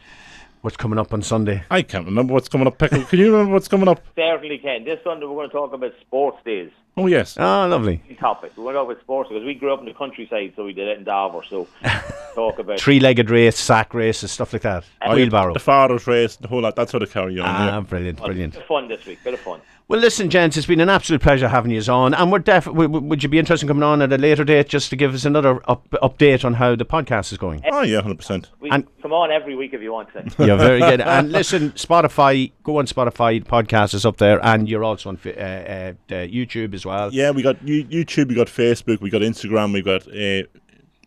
what's 0.59 0.75
coming 0.75 0.99
up 0.99 1.13
on 1.13 1.21
Sunday? 1.21 1.63
I 1.71 1.83
can't 1.83 2.05
remember 2.05 2.33
what's 2.33 2.49
coming 2.49 2.67
up, 2.67 2.77
Pickle. 2.77 3.03
Can 3.05 3.19
you 3.19 3.31
remember 3.31 3.53
what's 3.53 3.69
coming 3.69 3.87
up? 3.87 4.03
Certainly 4.17 4.57
can. 4.57 4.83
This 4.83 4.99
Sunday 5.05 5.25
we're 5.25 5.35
going 5.35 5.49
to 5.49 5.53
talk 5.53 5.71
about 5.71 5.93
sports 6.01 6.39
days. 6.43 6.71
Oh, 6.97 7.07
yes. 7.07 7.37
Oh, 7.37 7.67
lovely. 7.67 8.01
Topic. 8.19 8.53
We 8.55 8.63
went 8.63 8.77
over 8.77 8.89
with 8.89 9.01
sports 9.01 9.29
because 9.29 9.43
we 9.45 9.53
grew 9.53 9.73
up 9.73 9.79
in 9.81 9.85
the 9.85 9.93
countryside, 9.93 10.53
so 10.55 10.63
we 10.63 10.71
did 10.73 10.87
it 10.87 10.97
in 10.97 11.03
Dover. 11.03 11.41
So 11.49 11.67
talk 12.35 12.59
about 12.59 12.79
Three-legged 12.79 13.29
race, 13.29 13.57
sack 13.57 13.93
races, 13.93 14.31
stuff 14.31 14.53
like 14.53 14.61
that. 14.61 14.85
Wheelbarrow. 15.07 15.53
The 15.53 15.59
father's 15.59 16.07
race, 16.07 16.37
the 16.37 16.47
whole 16.47 16.61
lot. 16.61 16.75
That's 16.77 16.91
how 16.93 16.99
they 16.99 17.05
carry 17.05 17.37
on. 17.39 17.45
Ah, 17.47 17.65
yeah. 17.75 17.79
brilliant, 17.81 18.19
brilliant. 18.21 18.53
bit 18.53 18.61
of 18.61 18.67
fun 18.67 18.87
this 18.87 19.05
week. 19.05 19.19
Bit 19.23 19.33
of 19.33 19.41
fun. 19.41 19.59
Well, 19.87 19.99
listen, 19.99 20.31
gents, 20.31 20.57
it's 20.57 20.65
been 20.65 20.79
an 20.79 20.89
absolute 20.89 21.21
pleasure 21.21 21.47
having 21.47 21.69
you 21.69 21.79
on, 21.93 22.15
and 22.15 22.31
we're 22.31 22.39
def- 22.39 22.65
w- 22.65 22.87
w- 22.87 23.05
would 23.07 23.21
you 23.21 23.29
be 23.29 23.37
interested 23.37 23.65
in 23.65 23.67
coming 23.67 23.83
on 23.83 24.01
at 24.01 24.11
a 24.11 24.17
later 24.17 24.43
date 24.43 24.67
just 24.67 24.89
to 24.89 24.95
give 24.95 25.13
us 25.13 25.25
another 25.25 25.61
up- 25.69 25.87
update 26.01 26.43
on 26.43 26.55
how 26.55 26.75
the 26.75 26.85
podcast 26.85 27.31
is 27.31 27.37
going? 27.37 27.61
Oh, 27.71 27.83
yeah, 27.83 28.01
100%. 28.01 28.47
We 28.61 28.71
And- 28.71 28.87
come 29.03 29.13
on 29.13 29.31
every 29.31 29.55
week 29.55 29.75
if 29.75 29.83
you 29.83 29.91
want 29.93 30.09
to. 30.13 30.23
You're 30.43 30.57
very 30.57 30.79
good. 30.79 31.01
And 31.01 31.31
listen, 31.31 31.71
Spotify, 31.73 32.51
go 32.63 32.79
on 32.79 32.87
Spotify, 32.87 33.43
the 33.43 33.47
podcast 33.47 33.93
is 33.93 34.07
up 34.07 34.17
there, 34.17 34.43
and 34.43 34.67
you're 34.67 34.83
also 34.83 35.09
on 35.09 35.19
uh, 35.23 35.29
uh, 35.29 35.33
uh, 35.33 35.93
YouTube 36.09 36.73
as 36.73 36.83
well. 36.85 37.13
Yeah, 37.13 37.31
we 37.31 37.41
got 37.41 37.57
YouTube, 37.65 38.29
we 38.29 38.35
got 38.35 38.47
Facebook, 38.47 39.01
we 39.01 39.09
got 39.09 39.21
Instagram, 39.21 39.73
we 39.73 39.81
got 39.81 40.07
uh, 40.07 40.47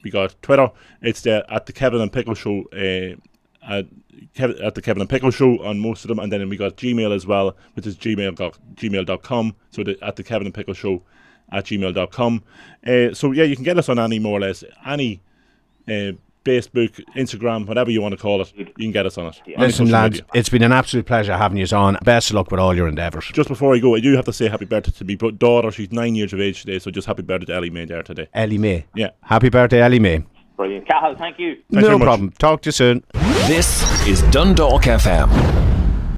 we 0.02 0.10
got 0.10 0.34
Twitter. 0.42 0.70
It's 1.02 1.22
the 1.22 1.44
at 1.48 1.66
the 1.66 1.72
Kevin 1.72 2.00
and 2.00 2.12
Pickle 2.12 2.34
Show. 2.34 2.64
Uh, 2.72 3.16
at, 3.68 3.86
at 4.38 4.74
the 4.74 4.82
Kevin 4.82 5.00
and 5.00 5.10
Pickle 5.10 5.30
Show 5.30 5.62
on 5.62 5.78
most 5.78 6.04
of 6.04 6.08
them, 6.08 6.18
and 6.18 6.32
then 6.32 6.48
we 6.48 6.56
got 6.56 6.76
Gmail 6.76 7.14
as 7.14 7.26
well, 7.26 7.56
which 7.74 7.86
is 7.86 7.96
gmail 7.96 8.34
gmail.com. 8.74 9.56
So 9.70 9.84
the, 9.84 9.98
at 10.02 10.16
the 10.16 10.22
Kevin 10.22 10.46
and 10.46 10.54
Pickle 10.54 10.74
Show 10.74 11.02
at 11.52 11.66
gmail.com. 11.66 12.42
Uh, 12.86 13.14
so 13.14 13.32
yeah, 13.32 13.44
you 13.44 13.54
can 13.54 13.64
get 13.64 13.78
us 13.78 13.88
on 13.88 13.98
any 13.98 14.18
more 14.18 14.38
or 14.38 14.40
less 14.40 14.64
any 14.86 15.20
uh, 15.88 16.12
Facebook, 16.48 17.04
Instagram, 17.14 17.66
whatever 17.66 17.90
you 17.90 18.00
want 18.00 18.12
to 18.12 18.18
call 18.18 18.40
it. 18.40 18.52
You 18.56 18.64
can 18.64 18.90
get 18.90 19.04
us 19.04 19.18
on 19.18 19.26
it. 19.26 19.40
Any 19.46 19.56
Listen, 19.58 19.90
lads, 19.90 20.14
media. 20.14 20.26
it's 20.34 20.48
been 20.48 20.62
an 20.62 20.72
absolute 20.72 21.04
pleasure 21.04 21.36
having 21.36 21.58
you 21.58 21.66
on. 21.76 21.98
Best 22.02 22.30
of 22.30 22.36
luck 22.36 22.50
with 22.50 22.58
all 22.58 22.74
your 22.74 22.88
endeavours. 22.88 23.26
Just 23.34 23.48
before 23.48 23.74
I 23.74 23.78
go, 23.78 23.94
I 23.94 24.00
do 24.00 24.14
have 24.16 24.24
to 24.24 24.32
say 24.32 24.48
happy 24.48 24.64
birthday 24.64 24.92
to 24.92 25.04
my 25.04 25.30
daughter. 25.32 25.70
She's 25.70 25.92
nine 25.92 26.14
years 26.14 26.32
of 26.32 26.40
age 26.40 26.62
today, 26.62 26.78
so 26.78 26.90
just 26.90 27.06
happy 27.06 27.22
birthday 27.22 27.46
to 27.46 27.54
Ellie 27.54 27.70
May 27.70 27.84
there 27.84 28.02
today. 28.02 28.28
Ellie 28.32 28.58
May. 28.58 28.86
Yeah. 28.94 29.10
Happy 29.22 29.50
birthday, 29.50 29.82
Ellie 29.82 29.98
May. 29.98 30.24
Brilliant. 30.56 30.88
Cahill, 30.88 31.16
thank 31.16 31.38
you. 31.38 31.56
very 31.70 31.98
no 31.98 32.04
problem. 32.04 32.32
Talk 32.32 32.62
to 32.62 32.68
you 32.68 32.72
soon. 32.72 33.04
This 33.46 33.82
is 34.08 34.22
Dundalk 34.30 34.82
FM. 34.82 35.77